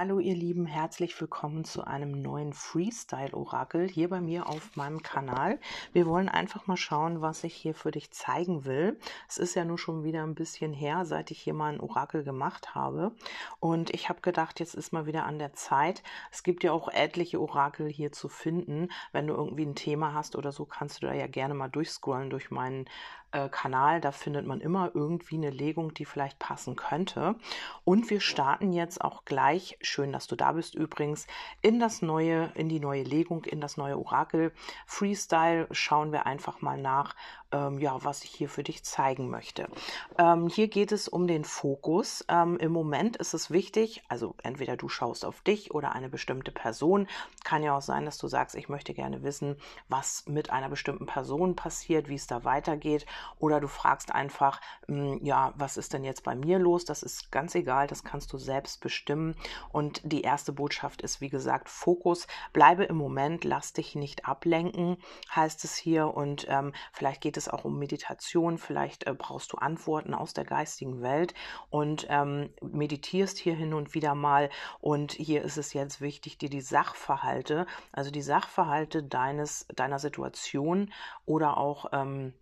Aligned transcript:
Hallo 0.00 0.20
ihr 0.20 0.36
Lieben, 0.36 0.64
herzlich 0.64 1.20
willkommen 1.20 1.64
zu 1.64 1.82
einem 1.82 2.22
neuen 2.22 2.52
Freestyle-Orakel 2.52 3.88
hier 3.88 4.08
bei 4.08 4.20
mir 4.20 4.48
auf 4.48 4.76
meinem 4.76 5.02
Kanal. 5.02 5.58
Wir 5.92 6.06
wollen 6.06 6.28
einfach 6.28 6.68
mal 6.68 6.76
schauen, 6.76 7.20
was 7.20 7.42
ich 7.42 7.52
hier 7.52 7.74
für 7.74 7.90
dich 7.90 8.12
zeigen 8.12 8.64
will. 8.64 8.96
Es 9.28 9.38
ist 9.38 9.56
ja 9.56 9.64
nur 9.64 9.76
schon 9.76 10.04
wieder 10.04 10.22
ein 10.22 10.36
bisschen 10.36 10.72
her, 10.72 11.04
seit 11.04 11.32
ich 11.32 11.40
hier 11.40 11.52
mal 11.52 11.72
ein 11.72 11.80
Orakel 11.80 12.22
gemacht 12.22 12.76
habe. 12.76 13.10
Und 13.58 13.90
ich 13.90 14.08
habe 14.08 14.20
gedacht, 14.20 14.60
jetzt 14.60 14.76
ist 14.76 14.92
mal 14.92 15.06
wieder 15.06 15.26
an 15.26 15.40
der 15.40 15.54
Zeit. 15.54 16.04
Es 16.30 16.44
gibt 16.44 16.62
ja 16.62 16.70
auch 16.70 16.88
etliche 16.88 17.40
Orakel 17.40 17.88
hier 17.88 18.12
zu 18.12 18.28
finden. 18.28 18.90
Wenn 19.10 19.26
du 19.26 19.34
irgendwie 19.34 19.66
ein 19.66 19.74
Thema 19.74 20.14
hast 20.14 20.36
oder 20.36 20.52
so, 20.52 20.64
kannst 20.64 21.02
du 21.02 21.08
da 21.08 21.12
ja 21.12 21.26
gerne 21.26 21.54
mal 21.54 21.70
durchscrollen 21.70 22.30
durch 22.30 22.52
meinen 22.52 22.88
äh, 23.32 23.48
Kanal. 23.48 24.00
Da 24.00 24.12
findet 24.12 24.46
man 24.46 24.60
immer 24.60 24.90
irgendwie 24.94 25.36
eine 25.36 25.50
Legung, 25.50 25.94
die 25.94 26.04
vielleicht 26.04 26.38
passen 26.38 26.76
könnte. 26.76 27.34
Und 27.84 28.10
wir 28.10 28.20
starten 28.20 28.72
jetzt 28.72 29.00
auch 29.02 29.24
gleich, 29.24 29.78
schön, 29.80 30.12
dass 30.12 30.26
du 30.26 30.36
da 30.36 30.52
bist 30.52 30.74
übrigens, 30.74 31.26
in 31.62 31.80
das 31.80 32.02
neue, 32.02 32.50
in 32.54 32.68
die 32.68 32.80
neue 32.80 33.02
Legung, 33.02 33.44
in 33.44 33.60
das 33.60 33.76
neue 33.76 33.98
Orakel. 33.98 34.52
Freestyle 34.86 35.66
schauen 35.70 36.12
wir 36.12 36.26
einfach 36.26 36.60
mal 36.60 36.78
nach, 36.78 37.14
ähm, 37.52 37.78
ja, 37.78 37.98
was 38.04 38.24
ich 38.24 38.30
hier 38.30 38.48
für 38.48 38.62
dich 38.62 38.84
zeigen 38.84 39.30
möchte. 39.30 39.68
Ähm, 40.18 40.48
hier 40.48 40.68
geht 40.68 40.92
es 40.92 41.08
um 41.08 41.26
den 41.26 41.44
Fokus. 41.44 42.24
Ähm, 42.28 42.58
Im 42.58 42.72
Moment 42.72 43.16
ist 43.16 43.34
es 43.34 43.50
wichtig, 43.50 44.02
also 44.08 44.34
entweder 44.42 44.76
du 44.76 44.88
schaust 44.88 45.24
auf 45.24 45.40
dich 45.40 45.72
oder 45.72 45.92
eine 45.92 46.08
bestimmte 46.08 46.52
Person. 46.52 47.08
Kann 47.44 47.62
ja 47.62 47.76
auch 47.76 47.82
sein, 47.82 48.04
dass 48.04 48.18
du 48.18 48.28
sagst, 48.28 48.54
ich 48.54 48.68
möchte 48.68 48.92
gerne 48.92 49.22
wissen, 49.22 49.56
was 49.88 50.26
mit 50.26 50.50
einer 50.50 50.68
bestimmten 50.68 51.06
Person 51.06 51.56
passiert, 51.56 52.08
wie 52.08 52.16
es 52.16 52.26
da 52.26 52.44
weitergeht. 52.44 53.06
Oder 53.38 53.60
du 53.60 53.68
fragst 53.68 54.14
einfach, 54.14 54.60
hm, 54.86 55.24
ja, 55.24 55.54
was 55.56 55.76
ist 55.76 55.92
denn 55.94 56.04
jetzt 56.04 56.24
bei 56.24 56.34
mir 56.34 56.58
los? 56.58 56.84
Das 56.84 57.02
ist 57.02 57.32
ganz 57.32 57.54
egal, 57.54 57.86
das 57.86 58.04
kannst 58.04 58.32
du 58.32 58.38
selbst 58.38 58.80
bestimmen. 58.80 59.34
Und 59.72 60.00
die 60.04 60.22
erste 60.22 60.52
Botschaft 60.52 61.00
ist, 61.02 61.20
wie 61.20 61.30
gesagt, 61.30 61.68
Fokus. 61.68 62.26
Bleibe 62.52 62.84
im 62.84 62.96
Moment, 62.96 63.44
lass 63.44 63.72
dich 63.72 63.94
nicht 63.94 64.26
ablenken, 64.26 64.98
heißt 65.34 65.64
es 65.64 65.76
hier. 65.76 66.14
Und 66.14 66.46
ähm, 66.48 66.72
vielleicht 66.92 67.22
geht 67.22 67.37
es 67.38 67.48
auch 67.48 67.64
um 67.64 67.78
Meditation, 67.78 68.58
vielleicht 68.58 69.06
äh, 69.06 69.14
brauchst 69.14 69.52
du 69.52 69.56
Antworten 69.56 70.12
aus 70.12 70.34
der 70.34 70.44
geistigen 70.44 71.00
Welt 71.00 71.32
und 71.70 72.06
ähm, 72.10 72.50
meditierst 72.60 73.38
hier 73.38 73.54
hin 73.54 73.72
und 73.72 73.94
wieder 73.94 74.14
mal. 74.14 74.50
Und 74.80 75.12
hier 75.12 75.42
ist 75.42 75.56
es 75.56 75.72
jetzt 75.72 76.00
wichtig, 76.02 76.36
dir 76.36 76.50
die 76.50 76.60
Sachverhalte, 76.60 77.66
also 77.92 78.10
die 78.10 78.22
Sachverhalte 78.22 79.02
deines, 79.02 79.66
deiner 79.74 79.98
Situation 79.98 80.92
oder 81.24 81.56
auch 81.56 81.86
ähm, 81.92 82.34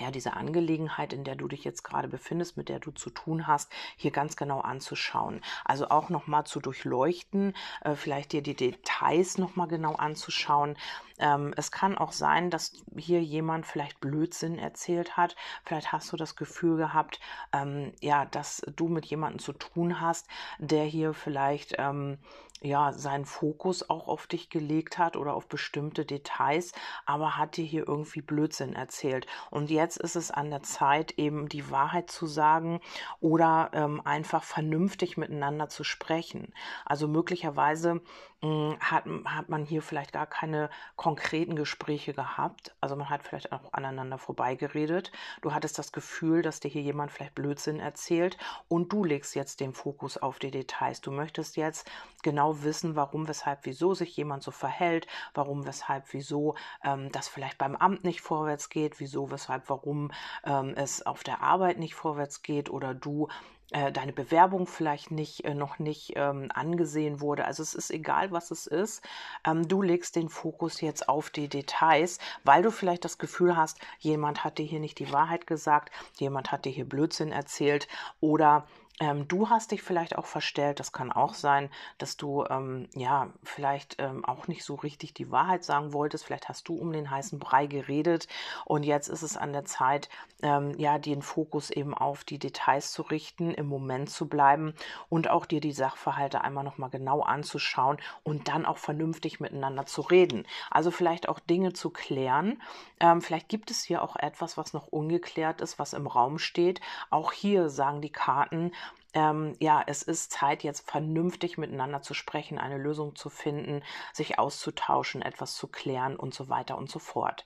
ja, 0.00 0.10
diese 0.10 0.34
Angelegenheit, 0.34 1.12
in 1.12 1.24
der 1.24 1.36
du 1.36 1.46
dich 1.48 1.64
jetzt 1.64 1.82
gerade 1.82 2.08
befindest, 2.08 2.56
mit 2.56 2.68
der 2.68 2.80
du 2.80 2.90
zu 2.90 3.10
tun 3.10 3.46
hast, 3.46 3.70
hier 3.96 4.10
ganz 4.10 4.36
genau 4.36 4.60
anzuschauen. 4.60 5.40
Also 5.64 5.90
auch 5.90 6.08
nochmal 6.08 6.44
zu 6.44 6.60
durchleuchten, 6.60 7.54
äh, 7.82 7.94
vielleicht 7.94 8.32
dir 8.32 8.42
die 8.42 8.56
Details 8.56 9.38
nochmal 9.38 9.68
genau 9.68 9.94
anzuschauen. 9.94 10.76
Ähm, 11.18 11.52
es 11.56 11.70
kann 11.70 11.98
auch 11.98 12.12
sein, 12.12 12.50
dass 12.50 12.72
hier 12.96 13.22
jemand 13.22 13.66
vielleicht 13.66 14.00
Blödsinn 14.00 14.58
erzählt 14.58 15.16
hat. 15.16 15.36
Vielleicht 15.64 15.92
hast 15.92 16.12
du 16.12 16.16
das 16.16 16.34
Gefühl 16.34 16.76
gehabt, 16.76 17.20
ähm, 17.52 17.92
ja, 18.00 18.24
dass 18.24 18.62
du 18.76 18.88
mit 18.88 19.06
jemandem 19.06 19.38
zu 19.38 19.52
tun 19.52 20.00
hast, 20.00 20.28
der 20.58 20.84
hier 20.84 21.12
vielleicht 21.12 21.74
ähm, 21.78 22.18
ja 22.62 22.92
seinen 22.92 23.24
Fokus 23.24 23.88
auch 23.88 24.08
auf 24.08 24.26
dich 24.26 24.50
gelegt 24.50 24.98
hat 24.98 25.16
oder 25.16 25.34
auf 25.34 25.48
bestimmte 25.48 26.04
Details, 26.04 26.72
aber 27.06 27.36
hat 27.36 27.56
dir 27.56 27.64
hier 27.64 27.88
irgendwie 27.88 28.20
Blödsinn 28.20 28.74
erzählt. 28.74 29.26
Und 29.50 29.70
jetzt 29.70 29.96
ist 29.96 30.16
es 30.16 30.30
an 30.30 30.50
der 30.50 30.62
Zeit, 30.62 31.12
eben 31.12 31.48
die 31.48 31.70
Wahrheit 31.70 32.10
zu 32.10 32.26
sagen 32.26 32.80
oder 33.20 33.70
ähm, 33.72 34.00
einfach 34.04 34.42
vernünftig 34.42 35.16
miteinander 35.16 35.68
zu 35.68 35.84
sprechen. 35.84 36.52
Also 36.84 37.08
möglicherweise 37.08 38.00
mh, 38.42 38.70
hm, 38.72 38.76
hat, 38.80 39.04
hat 39.24 39.48
man 39.48 39.64
hier 39.64 39.82
vielleicht 39.82 40.12
gar 40.12 40.26
keine 40.26 40.70
konkreten 40.96 41.56
Gespräche 41.56 42.12
gehabt. 42.12 42.74
Also 42.80 42.96
man 42.96 43.08
hat 43.08 43.22
vielleicht 43.22 43.52
auch 43.52 43.72
aneinander 43.72 44.18
vorbeigeredet. 44.18 45.12
Du 45.42 45.54
hattest 45.54 45.78
das 45.78 45.92
Gefühl, 45.92 46.42
dass 46.42 46.60
dir 46.60 46.70
hier 46.70 46.82
jemand 46.82 47.10
vielleicht 47.12 47.34
Blödsinn 47.34 47.80
erzählt 47.80 48.36
und 48.68 48.92
du 48.92 49.04
legst 49.04 49.34
jetzt 49.34 49.60
den 49.60 49.72
Fokus 49.72 50.16
auf 50.16 50.38
die 50.38 50.50
Details. 50.50 51.00
Du 51.00 51.10
möchtest 51.10 51.56
jetzt 51.56 51.90
genau 52.22 52.49
genau 52.50 52.64
wissen, 52.64 52.96
warum, 52.96 53.28
weshalb, 53.28 53.60
wieso 53.64 53.94
sich 53.94 54.16
jemand 54.16 54.42
so 54.42 54.50
verhält, 54.50 55.06
warum, 55.34 55.66
weshalb, 55.66 56.12
wieso 56.12 56.54
ähm, 56.84 57.10
das 57.12 57.28
vielleicht 57.28 57.58
beim 57.58 57.76
Amt 57.76 58.04
nicht 58.04 58.20
vorwärts 58.20 58.68
geht, 58.68 59.00
wieso, 59.00 59.30
weshalb, 59.30 59.68
warum 59.68 60.10
ähm, 60.44 60.74
es 60.76 61.04
auf 61.06 61.22
der 61.22 61.42
Arbeit 61.42 61.78
nicht 61.78 61.94
vorwärts 61.94 62.42
geht 62.42 62.70
oder 62.70 62.94
du 62.94 63.28
äh, 63.72 63.92
deine 63.92 64.12
Bewerbung 64.12 64.66
vielleicht 64.66 65.12
nicht 65.12 65.44
äh, 65.44 65.54
noch 65.54 65.78
nicht 65.78 66.14
ähm, 66.16 66.48
angesehen 66.52 67.20
wurde. 67.20 67.44
Also 67.44 67.62
es 67.62 67.74
ist 67.74 67.90
egal, 67.90 68.32
was 68.32 68.50
es 68.50 68.66
ist. 68.66 69.02
Ähm, 69.46 69.68
du 69.68 69.82
legst 69.82 70.16
den 70.16 70.28
Fokus 70.28 70.80
jetzt 70.80 71.08
auf 71.08 71.30
die 71.30 71.48
Details, 71.48 72.18
weil 72.42 72.62
du 72.62 72.72
vielleicht 72.72 73.04
das 73.04 73.18
Gefühl 73.18 73.56
hast, 73.56 73.78
jemand 74.00 74.42
hat 74.42 74.58
dir 74.58 74.66
hier 74.66 74.80
nicht 74.80 74.98
die 74.98 75.12
Wahrheit 75.12 75.46
gesagt, 75.46 75.92
jemand 76.18 76.50
hat 76.50 76.64
dir 76.64 76.72
hier 76.72 76.88
Blödsinn 76.88 77.30
erzählt 77.30 77.86
oder 78.20 78.66
ähm, 79.00 79.26
du 79.26 79.48
hast 79.48 79.72
dich 79.72 79.82
vielleicht 79.82 80.16
auch 80.16 80.26
verstellt. 80.26 80.78
Das 80.78 80.92
kann 80.92 81.10
auch 81.10 81.32
sein, 81.32 81.70
dass 81.96 82.18
du 82.18 82.44
ähm, 82.44 82.88
ja 82.94 83.30
vielleicht 83.42 83.96
ähm, 83.98 84.24
auch 84.26 84.46
nicht 84.46 84.62
so 84.62 84.74
richtig 84.74 85.14
die 85.14 85.30
Wahrheit 85.30 85.64
sagen 85.64 85.94
wolltest. 85.94 86.26
Vielleicht 86.26 86.48
hast 86.50 86.68
du 86.68 86.76
um 86.76 86.92
den 86.92 87.10
heißen 87.10 87.38
Brei 87.38 87.66
geredet 87.66 88.28
und 88.66 88.82
jetzt 88.82 89.08
ist 89.08 89.22
es 89.22 89.38
an 89.38 89.52
der 89.54 89.64
Zeit, 89.64 90.10
ähm, 90.42 90.74
ja, 90.78 90.98
den 90.98 91.22
Fokus 91.22 91.70
eben 91.70 91.94
auf 91.94 92.24
die 92.24 92.38
Details 92.38 92.92
zu 92.92 93.02
richten, 93.02 93.52
im 93.52 93.66
Moment 93.66 94.10
zu 94.10 94.28
bleiben 94.28 94.74
und 95.08 95.30
auch 95.30 95.46
dir 95.46 95.60
die 95.60 95.72
Sachverhalte 95.72 96.42
einmal 96.42 96.64
nochmal 96.64 96.90
genau 96.90 97.22
anzuschauen 97.22 97.96
und 98.22 98.48
dann 98.48 98.66
auch 98.66 98.78
vernünftig 98.78 99.40
miteinander 99.40 99.86
zu 99.86 100.02
reden. 100.02 100.46
Also 100.70 100.90
vielleicht 100.90 101.28
auch 101.28 101.40
Dinge 101.40 101.72
zu 101.72 101.88
klären. 101.88 102.60
Ähm, 103.00 103.22
vielleicht 103.22 103.48
gibt 103.48 103.70
es 103.70 103.82
hier 103.82 104.02
auch 104.02 104.16
etwas, 104.16 104.58
was 104.58 104.74
noch 104.74 104.88
ungeklärt 104.88 105.62
ist, 105.62 105.78
was 105.78 105.94
im 105.94 106.06
Raum 106.06 106.38
steht. 106.38 106.82
Auch 107.08 107.32
hier 107.32 107.70
sagen 107.70 108.02
die 108.02 108.12
Karten, 108.12 108.72
ähm, 109.14 109.54
ja, 109.58 109.82
es 109.86 110.02
ist 110.02 110.32
Zeit, 110.32 110.62
jetzt 110.62 110.88
vernünftig 110.90 111.58
miteinander 111.58 112.02
zu 112.02 112.14
sprechen, 112.14 112.58
eine 112.58 112.78
Lösung 112.78 113.14
zu 113.16 113.28
finden, 113.28 113.82
sich 114.12 114.38
auszutauschen, 114.38 115.22
etwas 115.22 115.54
zu 115.56 115.68
klären 115.68 116.16
und 116.16 116.34
so 116.34 116.48
weiter 116.48 116.78
und 116.78 116.90
so 116.90 116.98
fort. 116.98 117.44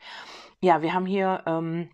Ja, 0.61 0.83
wir 0.83 0.95
haben 0.95 1.07
hier 1.07 1.43
ähm, 1.47 1.91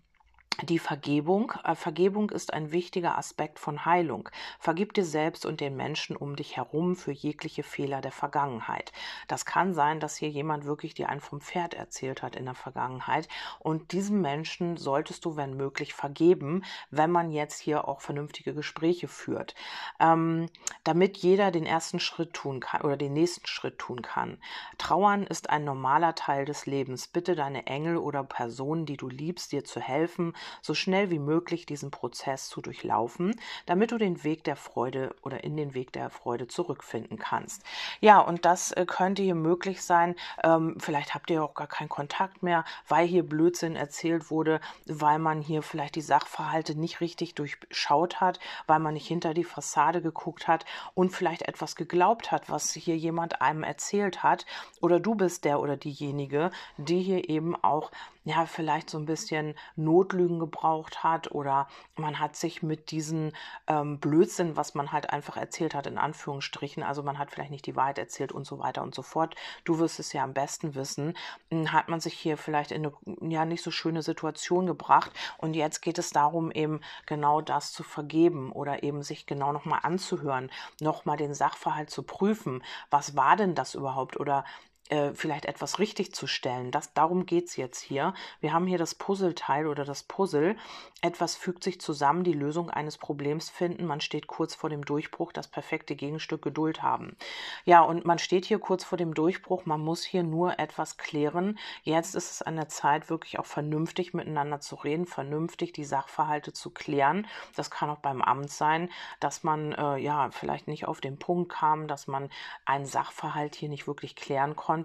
die 0.63 0.79
Vergebung. 0.79 1.53
Äh, 1.63 1.75
Vergebung 1.75 2.29
ist 2.29 2.53
ein 2.53 2.71
wichtiger 2.71 3.17
Aspekt 3.17 3.59
von 3.59 3.85
Heilung. 3.85 4.29
Vergib 4.59 4.93
dir 4.93 5.05
selbst 5.05 5.45
und 5.45 5.61
den 5.61 5.75
Menschen 5.75 6.15
um 6.15 6.35
dich 6.35 6.57
herum 6.57 6.95
für 6.95 7.11
jegliche 7.11 7.63
Fehler 7.63 8.01
der 8.01 8.11
Vergangenheit. 8.11 8.91
Das 9.27 9.45
kann 9.45 9.73
sein, 9.73 9.99
dass 9.99 10.15
hier 10.15 10.29
jemand 10.29 10.65
wirklich 10.65 10.93
dir 10.93 11.09
einen 11.09 11.21
vom 11.21 11.41
Pferd 11.41 11.73
erzählt 11.73 12.21
hat 12.21 12.35
in 12.35 12.45
der 12.45 12.53
Vergangenheit. 12.53 13.27
Und 13.59 13.91
diesem 13.91 14.21
Menschen 14.21 14.77
solltest 14.77 15.25
du, 15.25 15.35
wenn 15.35 15.55
möglich, 15.55 15.93
vergeben, 15.93 16.63
wenn 16.89 17.11
man 17.11 17.31
jetzt 17.31 17.59
hier 17.59 17.87
auch 17.87 18.01
vernünftige 18.01 18.53
Gespräche 18.53 19.07
führt. 19.07 19.55
Ähm, 19.99 20.47
damit 20.83 21.17
jeder 21.17 21.51
den 21.51 21.65
ersten 21.65 21.99
Schritt 21.99 22.33
tun 22.33 22.59
kann 22.59 22.81
oder 22.81 22.97
den 22.97 23.13
nächsten 23.13 23.47
Schritt 23.47 23.79
tun 23.79 24.01
kann. 24.01 24.37
Trauern 24.77 25.23
ist 25.23 25.49
ein 25.49 25.63
normaler 25.63 26.15
Teil 26.15 26.45
des 26.45 26.65
Lebens. 26.65 27.07
Bitte 27.07 27.35
deine 27.35 27.67
Engel 27.67 27.97
oder 27.97 28.23
Personen, 28.23 28.85
die 28.85 28.97
du 28.97 29.07
liebst, 29.07 29.51
dir 29.51 29.63
zu 29.63 29.79
helfen, 29.79 30.33
so 30.61 30.73
schnell 30.73 31.09
wie 31.09 31.19
möglich 31.19 31.65
diesen 31.65 31.91
Prozess 31.91 32.47
zu 32.47 32.61
durchlaufen, 32.61 33.39
damit 33.65 33.91
du 33.91 33.97
den 33.97 34.23
Weg 34.23 34.43
der 34.43 34.55
Freude 34.55 35.15
oder 35.21 35.43
in 35.43 35.57
den 35.57 35.73
Weg 35.73 35.93
der 35.93 36.09
Freude 36.09 36.47
zurückfinden 36.47 37.17
kannst. 37.17 37.63
Ja, 37.99 38.19
und 38.19 38.45
das 38.45 38.71
äh, 38.71 38.85
könnte 38.85 39.21
hier 39.21 39.35
möglich 39.35 39.81
sein. 39.81 40.15
Ähm, 40.43 40.77
vielleicht 40.79 41.13
habt 41.13 41.29
ihr 41.29 41.43
auch 41.43 41.53
gar 41.53 41.67
keinen 41.67 41.89
Kontakt 41.89 42.43
mehr, 42.43 42.65
weil 42.87 43.07
hier 43.07 43.23
Blödsinn 43.23 43.75
erzählt 43.75 44.31
wurde, 44.31 44.59
weil 44.85 45.19
man 45.19 45.41
hier 45.41 45.61
vielleicht 45.61 45.95
die 45.95 46.01
Sachverhalte 46.01 46.75
nicht 46.75 47.01
richtig 47.01 47.35
durchschaut 47.35 48.21
hat, 48.21 48.39
weil 48.67 48.79
man 48.79 48.93
nicht 48.93 49.07
hinter 49.07 49.33
die 49.33 49.43
Fassade 49.43 50.01
geguckt 50.01 50.47
hat 50.47 50.65
und 50.93 51.11
vielleicht 51.11 51.43
etwas 51.43 51.75
geglaubt 51.75 52.31
hat, 52.31 52.49
was 52.49 52.73
hier 52.73 52.97
jemand 52.97 53.41
einem 53.41 53.63
erzählt 53.63 54.23
hat. 54.23 54.45
Oder 54.81 54.99
du 54.99 55.15
bist 55.15 55.45
der 55.45 55.59
oder 55.59 55.77
diejenige, 55.77 56.51
die 56.77 57.01
hier 57.01 57.29
eben 57.29 57.55
auch 57.63 57.91
ja, 58.23 58.45
vielleicht 58.45 58.89
so 58.89 58.99
ein 58.99 59.05
bisschen 59.05 59.55
Notlügen 59.75 60.39
gebraucht 60.39 61.03
hat 61.03 61.31
oder 61.31 61.67
man 61.95 62.19
hat 62.19 62.35
sich 62.35 62.61
mit 62.61 62.91
diesen 62.91 63.31
ähm, 63.65 63.99
Blödsinn, 63.99 64.55
was 64.55 64.75
man 64.75 64.91
halt 64.91 65.09
einfach 65.09 65.37
erzählt 65.37 65.73
hat, 65.73 65.87
in 65.87 65.97
Anführungsstrichen, 65.97 66.83
also 66.83 67.01
man 67.01 67.17
hat 67.17 67.31
vielleicht 67.31 67.49
nicht 67.49 67.65
die 67.65 67.75
Wahrheit 67.75 67.97
erzählt 67.97 68.31
und 68.31 68.45
so 68.45 68.59
weiter 68.59 68.83
und 68.83 68.93
so 68.93 69.01
fort. 69.01 69.35
Du 69.63 69.79
wirst 69.79 69.99
es 69.99 70.13
ja 70.13 70.23
am 70.23 70.33
besten 70.33 70.75
wissen, 70.75 71.17
hm, 71.49 71.71
hat 71.71 71.89
man 71.89 71.99
sich 71.99 72.13
hier 72.13 72.37
vielleicht 72.37 72.71
in 72.71 72.85
eine 72.85 73.31
ja 73.31 73.45
nicht 73.45 73.63
so 73.63 73.71
schöne 73.71 74.03
Situation 74.03 74.67
gebracht 74.67 75.11
und 75.37 75.55
jetzt 75.55 75.81
geht 75.81 75.97
es 75.97 76.11
darum, 76.11 76.51
eben 76.51 76.81
genau 77.07 77.41
das 77.41 77.71
zu 77.73 77.81
vergeben 77.83 78.51
oder 78.51 78.83
eben 78.83 79.01
sich 79.01 79.25
genau 79.25 79.51
nochmal 79.51 79.79
anzuhören, 79.81 80.51
nochmal 80.79 81.17
den 81.17 81.33
Sachverhalt 81.33 81.89
zu 81.89 82.03
prüfen. 82.03 82.63
Was 82.91 83.15
war 83.15 83.35
denn 83.35 83.55
das 83.55 83.73
überhaupt 83.73 84.19
oder 84.19 84.45
äh, 84.91 85.13
vielleicht 85.13 85.45
etwas 85.45 85.79
richtig 85.79 86.13
zu 86.13 86.27
stellen. 86.27 86.69
Das, 86.69 86.93
darum 86.93 87.25
geht 87.25 87.45
es 87.45 87.55
jetzt 87.55 87.79
hier. 87.79 88.13
Wir 88.41 88.51
haben 88.51 88.67
hier 88.67 88.77
das 88.77 88.93
Puzzleteil 88.93 89.67
oder 89.67 89.85
das 89.85 90.03
Puzzle. 90.03 90.57
Etwas 91.01 91.35
fügt 91.35 91.63
sich 91.63 91.79
zusammen, 91.79 92.25
die 92.25 92.33
Lösung 92.33 92.69
eines 92.69 92.97
Problems 92.97 93.49
finden. 93.49 93.85
Man 93.85 94.01
steht 94.01 94.27
kurz 94.27 94.53
vor 94.53 94.69
dem 94.69 94.83
Durchbruch, 94.83 95.31
das 95.31 95.47
perfekte 95.47 95.95
Gegenstück 95.95 96.41
Geduld 96.41 96.83
haben. 96.83 97.15
Ja, 97.63 97.81
und 97.81 98.03
man 98.03 98.19
steht 98.19 98.43
hier 98.43 98.59
kurz 98.59 98.83
vor 98.83 98.97
dem 98.97 99.13
Durchbruch. 99.13 99.65
Man 99.65 99.79
muss 99.79 100.03
hier 100.03 100.23
nur 100.23 100.59
etwas 100.59 100.97
klären. 100.97 101.57
Jetzt 101.83 102.13
ist 102.13 102.29
es 102.29 102.41
an 102.41 102.57
der 102.57 102.67
Zeit, 102.67 103.09
wirklich 103.09 103.39
auch 103.39 103.45
vernünftig 103.45 104.13
miteinander 104.13 104.59
zu 104.59 104.75
reden, 104.75 105.05
vernünftig 105.05 105.71
die 105.71 105.85
Sachverhalte 105.85 106.51
zu 106.51 106.69
klären. 106.69 107.27
Das 107.55 107.71
kann 107.71 107.89
auch 107.89 107.99
beim 107.99 108.21
Amt 108.21 108.51
sein, 108.51 108.89
dass 109.21 109.43
man 109.43 109.71
äh, 109.71 109.97
ja 109.97 110.29
vielleicht 110.31 110.67
nicht 110.67 110.85
auf 110.85 110.99
den 110.99 111.17
Punkt 111.17 111.51
kam, 111.51 111.87
dass 111.87 112.07
man 112.07 112.29
einen 112.65 112.85
Sachverhalt 112.85 113.55
hier 113.55 113.69
nicht 113.69 113.87
wirklich 113.87 114.17
klären 114.17 114.57
konnte. 114.57 114.80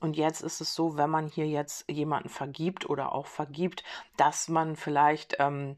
Und 0.00 0.16
jetzt 0.16 0.42
ist 0.42 0.60
es 0.60 0.74
so, 0.74 0.96
wenn 0.96 1.10
man 1.10 1.28
hier 1.28 1.46
jetzt 1.46 1.88
jemanden 1.90 2.28
vergibt 2.28 2.88
oder 2.88 3.12
auch 3.12 3.26
vergibt, 3.26 3.84
dass 4.16 4.48
man 4.48 4.76
vielleicht 4.76 5.36
ähm, 5.38 5.76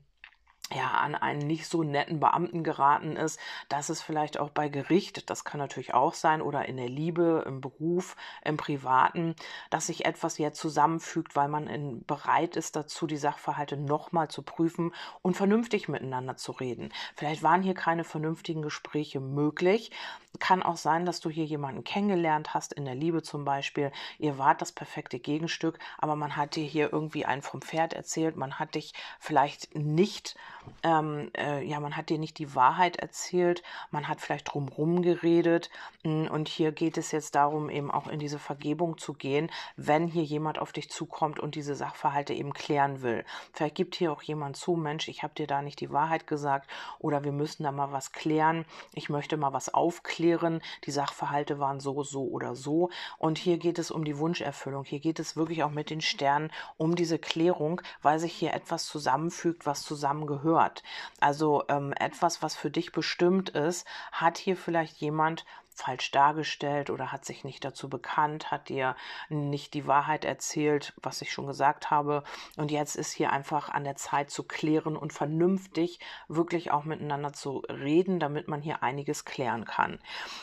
ja, 0.72 0.88
an 0.90 1.14
einen 1.14 1.46
nicht 1.46 1.66
so 1.66 1.82
netten 1.82 2.20
Beamten 2.20 2.62
geraten 2.62 3.16
ist, 3.16 3.40
dass 3.68 3.88
es 3.88 4.02
vielleicht 4.02 4.38
auch 4.38 4.50
bei 4.50 4.68
Gericht, 4.68 5.30
das 5.30 5.44
kann 5.44 5.58
natürlich 5.58 5.94
auch 5.94 6.12
sein, 6.12 6.42
oder 6.42 6.66
in 6.66 6.76
der 6.76 6.90
Liebe, 6.90 7.44
im 7.46 7.60
Beruf, 7.60 8.16
im 8.44 8.58
Privaten, 8.58 9.34
dass 9.70 9.86
sich 9.86 10.04
etwas 10.04 10.36
jetzt 10.36 10.60
zusammenfügt, 10.60 11.36
weil 11.36 11.48
man 11.48 11.68
in, 11.68 12.04
bereit 12.04 12.56
ist 12.56 12.76
dazu, 12.76 13.06
die 13.06 13.16
Sachverhalte 13.16 13.78
nochmal 13.78 14.28
zu 14.28 14.42
prüfen 14.42 14.92
und 15.22 15.36
vernünftig 15.36 15.88
miteinander 15.88 16.36
zu 16.36 16.52
reden. 16.52 16.92
Vielleicht 17.14 17.42
waren 17.42 17.62
hier 17.62 17.74
keine 17.74 18.04
vernünftigen 18.04 18.60
Gespräche 18.60 19.20
möglich. 19.20 19.90
Kann 20.38 20.62
auch 20.62 20.76
sein, 20.76 21.06
dass 21.06 21.20
du 21.20 21.30
hier 21.30 21.46
jemanden 21.46 21.82
kennengelernt 21.82 22.52
hast, 22.52 22.74
in 22.74 22.84
der 22.84 22.94
Liebe 22.94 23.22
zum 23.22 23.44
Beispiel. 23.44 23.90
Ihr 24.18 24.36
wart 24.36 24.60
das 24.60 24.72
perfekte 24.72 25.18
Gegenstück, 25.18 25.78
aber 25.96 26.14
man 26.14 26.36
hat 26.36 26.56
dir 26.56 26.64
hier 26.64 26.92
irgendwie 26.92 27.24
einen 27.24 27.42
vom 27.42 27.62
Pferd 27.62 27.94
erzählt, 27.94 28.36
man 28.36 28.58
hat 28.58 28.74
dich 28.74 28.92
vielleicht 29.18 29.74
nicht 29.74 30.36
ähm, 30.82 31.30
äh, 31.36 31.64
ja, 31.64 31.80
man 31.80 31.96
hat 31.96 32.08
dir 32.08 32.18
nicht 32.18 32.38
die 32.38 32.54
Wahrheit 32.54 32.96
erzählt, 32.96 33.62
man 33.90 34.08
hat 34.08 34.20
vielleicht 34.20 34.52
drumherum 34.52 35.02
geredet. 35.02 35.70
Mm, 36.04 36.26
und 36.26 36.48
hier 36.48 36.72
geht 36.72 36.98
es 36.98 37.12
jetzt 37.12 37.34
darum, 37.34 37.70
eben 37.70 37.90
auch 37.90 38.08
in 38.08 38.18
diese 38.18 38.38
Vergebung 38.38 38.98
zu 38.98 39.14
gehen, 39.14 39.50
wenn 39.76 40.06
hier 40.06 40.22
jemand 40.22 40.58
auf 40.58 40.72
dich 40.72 40.90
zukommt 40.90 41.40
und 41.40 41.54
diese 41.54 41.74
Sachverhalte 41.74 42.34
eben 42.34 42.52
klären 42.52 43.02
will. 43.02 43.24
Vielleicht 43.52 43.74
gibt 43.74 43.94
hier 43.94 44.12
auch 44.12 44.22
jemand 44.22 44.56
zu, 44.56 44.76
Mensch, 44.76 45.08
ich 45.08 45.22
habe 45.22 45.34
dir 45.34 45.46
da 45.46 45.62
nicht 45.62 45.80
die 45.80 45.90
Wahrheit 45.90 46.26
gesagt 46.26 46.68
oder 46.98 47.24
wir 47.24 47.32
müssen 47.32 47.62
da 47.62 47.72
mal 47.72 47.92
was 47.92 48.12
klären. 48.12 48.64
Ich 48.94 49.08
möchte 49.08 49.36
mal 49.36 49.52
was 49.52 49.72
aufklären. 49.72 50.60
Die 50.84 50.90
Sachverhalte 50.90 51.58
waren 51.58 51.80
so, 51.80 52.02
so 52.02 52.24
oder 52.24 52.54
so. 52.54 52.90
Und 53.18 53.38
hier 53.38 53.58
geht 53.58 53.78
es 53.78 53.90
um 53.90 54.04
die 54.04 54.18
Wunscherfüllung. 54.18 54.84
Hier 54.84 55.00
geht 55.00 55.18
es 55.18 55.36
wirklich 55.36 55.62
auch 55.62 55.70
mit 55.70 55.90
den 55.90 56.00
Sternen 56.00 56.50
um 56.76 56.94
diese 56.94 57.18
Klärung, 57.18 57.80
weil 58.02 58.18
sich 58.18 58.32
hier 58.32 58.54
etwas 58.54 58.86
zusammenfügt, 58.86 59.66
was 59.66 59.82
zusammengehört 59.82 60.57
gehört. 60.58 60.82
Also 61.20 61.64
ähm, 61.68 61.92
etwas, 61.92 62.42
was 62.42 62.56
für 62.56 62.70
dich 62.70 62.92
bestimmt 62.92 63.50
ist, 63.50 63.86
hat 64.12 64.38
hier 64.38 64.56
vielleicht 64.56 64.96
jemand 64.98 65.44
falsch 65.78 66.10
dargestellt 66.10 66.90
oder 66.90 67.12
hat 67.12 67.24
sich 67.24 67.44
nicht 67.44 67.64
dazu 67.64 67.88
bekannt, 67.88 68.50
hat 68.50 68.68
dir 68.68 68.96
nicht 69.28 69.74
die 69.74 69.86
Wahrheit 69.86 70.24
erzählt, 70.24 70.92
was 71.02 71.22
ich 71.22 71.32
schon 71.32 71.46
gesagt 71.46 71.90
habe. 71.90 72.24
Und 72.56 72.70
jetzt 72.70 72.96
ist 72.96 73.12
hier 73.12 73.32
einfach 73.32 73.68
an 73.68 73.84
der 73.84 73.96
Zeit 73.96 74.30
zu 74.30 74.42
klären 74.42 74.96
und 74.96 75.12
vernünftig 75.12 76.00
wirklich 76.28 76.70
auch 76.70 76.84
miteinander 76.84 77.32
zu 77.32 77.58
reden, 77.68 78.18
damit 78.18 78.48
man 78.48 78.60
hier 78.60 78.82
einiges 78.82 79.24
klären 79.24 79.64
kann. 79.64 79.98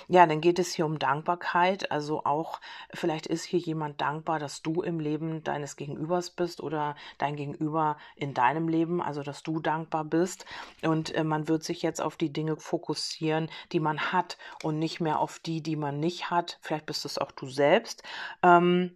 Ja, 0.08 0.26
dann 0.26 0.42
geht 0.42 0.60
es 0.60 0.74
hier 0.74 0.86
um 0.86 1.00
Dankbarkeit. 1.00 1.92
Also 1.92 2.26
auch 2.26 2.62
vielleicht 2.94 3.28
ist 3.28 3.44
hier 3.44 3.60
jemand 3.60 4.02
dankbar, 4.02 4.40
dass 4.40 4.62
du 4.62 4.82
im 4.82 5.00
Leben 5.00 5.44
deines 5.44 5.76
Gegenübers 5.76 6.30
bist 6.30 6.62
oder 6.62 6.96
dein 7.18 7.36
Gegenüber 7.36 7.98
in 8.16 8.34
deinem 8.34 8.68
Leben, 8.68 9.02
also 9.02 9.22
dass 9.22 9.44
du 9.44 9.60
dankbar 9.60 10.06
bist. 10.06 10.46
Und 10.82 11.14
äh, 11.14 11.24
man 11.24 11.48
wird 11.48 11.64
sich 11.64 11.82
jetzt 11.82 12.02
auf 12.02 12.16
die 12.16 12.32
Dinge 12.32 12.56
fokussieren, 12.56 13.50
die 13.72 13.80
man 13.80 14.12
hat 14.12 14.38
und 14.64 14.80
nicht 14.80 15.02
mehr 15.02 15.20
auf 15.20 15.25
auf 15.26 15.40
die, 15.40 15.64
die 15.64 15.76
man 15.76 16.00
nicht 16.00 16.30
hat. 16.30 16.60
Vielleicht 16.62 16.86
bist 16.86 17.04
es 17.04 17.18
auch 17.18 17.32
du 17.32 17.50
selbst. 17.50 18.04
Ähm, 18.44 18.96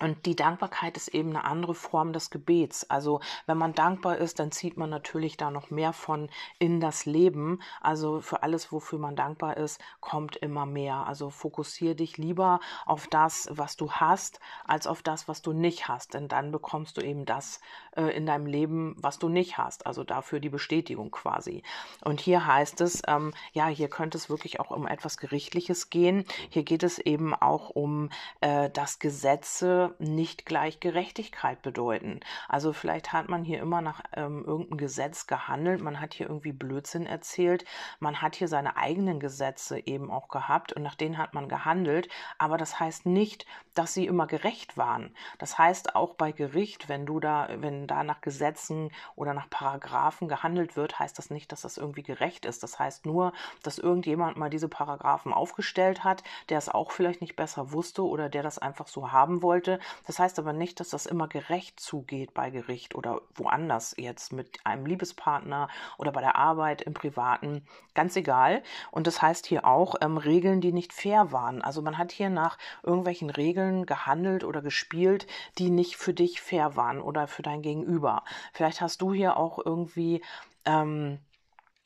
und 0.00 0.26
die 0.26 0.36
Dankbarkeit 0.36 0.96
ist 0.96 1.08
eben 1.08 1.30
eine 1.30 1.44
andere 1.44 1.74
Form 1.74 2.12
des 2.12 2.30
Gebets. 2.30 2.88
Also 2.88 3.20
wenn 3.46 3.58
man 3.58 3.74
dankbar 3.74 4.18
ist, 4.18 4.38
dann 4.38 4.52
zieht 4.52 4.76
man 4.76 4.90
natürlich 4.90 5.36
da 5.36 5.50
noch 5.50 5.70
mehr 5.70 5.92
von 5.92 6.28
in 6.58 6.80
das 6.80 7.06
Leben. 7.06 7.60
Also 7.80 8.20
für 8.20 8.42
alles, 8.42 8.70
wofür 8.70 8.98
man 8.98 9.16
dankbar 9.16 9.56
ist, 9.56 9.80
kommt 10.00 10.36
immer 10.36 10.66
mehr. 10.66 11.06
Also 11.06 11.30
fokussiere 11.30 11.94
dich 11.94 12.16
lieber 12.16 12.60
auf 12.86 13.08
das, 13.08 13.48
was 13.50 13.76
du 13.76 13.90
hast, 13.90 14.40
als 14.66 14.86
auf 14.86 15.02
das, 15.02 15.26
was 15.26 15.42
du 15.42 15.52
nicht 15.52 15.88
hast. 15.88 16.14
Denn 16.14 16.28
dann 16.28 16.52
bekommst 16.52 16.96
du 16.96 17.00
eben 17.00 17.24
das 17.24 17.60
äh, 17.96 18.16
in 18.16 18.26
deinem 18.26 18.46
Leben, 18.46 18.94
was 18.98 19.18
du 19.18 19.28
nicht 19.28 19.58
hast. 19.58 19.86
Also 19.86 20.04
dafür 20.04 20.38
die 20.38 20.48
Bestätigung 20.48 21.10
quasi. 21.10 21.62
Und 22.04 22.20
hier 22.20 22.46
heißt 22.46 22.80
es, 22.80 23.02
ähm, 23.08 23.32
ja, 23.52 23.66
hier 23.66 23.88
könnte 23.88 24.16
es 24.16 24.30
wirklich 24.30 24.60
auch 24.60 24.70
um 24.70 24.86
etwas 24.86 25.18
Gerichtliches 25.18 25.90
gehen. 25.90 26.24
Hier 26.50 26.62
geht 26.62 26.82
es 26.84 26.98
eben 26.98 27.34
auch 27.34 27.70
um 27.70 28.10
äh, 28.40 28.70
das 28.70 28.98
Gesetze 29.00 29.87
nicht 29.98 30.46
gleich 30.46 30.80
Gerechtigkeit 30.80 31.62
bedeuten. 31.62 32.20
Also 32.48 32.72
vielleicht 32.72 33.12
hat 33.12 33.28
man 33.28 33.44
hier 33.44 33.60
immer 33.60 33.80
nach 33.80 34.02
ähm, 34.14 34.44
irgendeinem 34.44 34.78
Gesetz 34.78 35.26
gehandelt, 35.26 35.80
man 35.80 36.00
hat 36.00 36.14
hier 36.14 36.28
irgendwie 36.28 36.52
Blödsinn 36.52 37.06
erzählt, 37.06 37.64
man 38.00 38.22
hat 38.22 38.36
hier 38.36 38.48
seine 38.48 38.76
eigenen 38.76 39.20
Gesetze 39.20 39.86
eben 39.86 40.10
auch 40.10 40.28
gehabt 40.28 40.72
und 40.72 40.82
nach 40.82 40.94
denen 40.94 41.18
hat 41.18 41.34
man 41.34 41.48
gehandelt, 41.48 42.08
aber 42.38 42.58
das 42.58 42.80
heißt 42.80 43.06
nicht, 43.06 43.46
dass 43.74 43.94
sie 43.94 44.06
immer 44.06 44.26
gerecht 44.26 44.76
waren. 44.76 45.14
Das 45.38 45.58
heißt 45.58 45.94
auch 45.94 46.14
bei 46.14 46.32
Gericht, 46.32 46.88
wenn 46.88 47.06
du 47.06 47.20
da, 47.20 47.48
wenn 47.58 47.86
da 47.86 48.02
nach 48.02 48.20
Gesetzen 48.20 48.90
oder 49.14 49.34
nach 49.34 49.48
Paragraphen 49.50 50.28
gehandelt 50.28 50.76
wird, 50.76 50.98
heißt 50.98 51.18
das 51.18 51.30
nicht, 51.30 51.52
dass 51.52 51.62
das 51.62 51.76
irgendwie 51.76 52.02
gerecht 52.02 52.44
ist. 52.44 52.62
Das 52.62 52.78
heißt 52.78 53.06
nur, 53.06 53.32
dass 53.62 53.78
irgendjemand 53.78 54.36
mal 54.36 54.50
diese 54.50 54.68
Paragraphen 54.68 55.32
aufgestellt 55.32 56.04
hat, 56.04 56.22
der 56.48 56.58
es 56.58 56.68
auch 56.68 56.90
vielleicht 56.90 57.20
nicht 57.20 57.36
besser 57.36 57.72
wusste 57.72 58.04
oder 58.04 58.28
der 58.28 58.42
das 58.42 58.58
einfach 58.58 58.88
so 58.88 59.12
haben 59.12 59.42
wollte 59.42 59.77
das 60.06 60.18
heißt 60.18 60.38
aber 60.38 60.52
nicht, 60.52 60.80
dass 60.80 60.90
das 60.90 61.06
immer 61.06 61.28
gerecht 61.28 61.80
zugeht 61.80 62.34
bei 62.34 62.50
Gericht 62.50 62.94
oder 62.94 63.20
woanders 63.34 63.94
jetzt 63.98 64.32
mit 64.32 64.58
einem 64.64 64.86
Liebespartner 64.86 65.68
oder 65.98 66.12
bei 66.12 66.20
der 66.20 66.36
Arbeit 66.36 66.82
im 66.82 66.94
Privaten. 66.94 67.64
Ganz 67.94 68.16
egal. 68.16 68.62
Und 68.90 69.06
das 69.06 69.22
heißt 69.22 69.46
hier 69.46 69.66
auch 69.66 69.96
ähm, 70.00 70.16
Regeln, 70.16 70.60
die 70.60 70.72
nicht 70.72 70.92
fair 70.92 71.32
waren. 71.32 71.62
Also 71.62 71.82
man 71.82 71.98
hat 71.98 72.12
hier 72.12 72.30
nach 72.30 72.58
irgendwelchen 72.82 73.30
Regeln 73.30 73.86
gehandelt 73.86 74.44
oder 74.44 74.62
gespielt, 74.62 75.26
die 75.58 75.70
nicht 75.70 75.96
für 75.96 76.14
dich 76.14 76.40
fair 76.40 76.76
waren 76.76 77.00
oder 77.00 77.26
für 77.26 77.42
dein 77.42 77.62
Gegenüber. 77.62 78.24
Vielleicht 78.52 78.80
hast 78.80 79.02
du 79.02 79.12
hier 79.12 79.36
auch 79.36 79.58
irgendwie 79.64 80.22
ähm, 80.64 81.18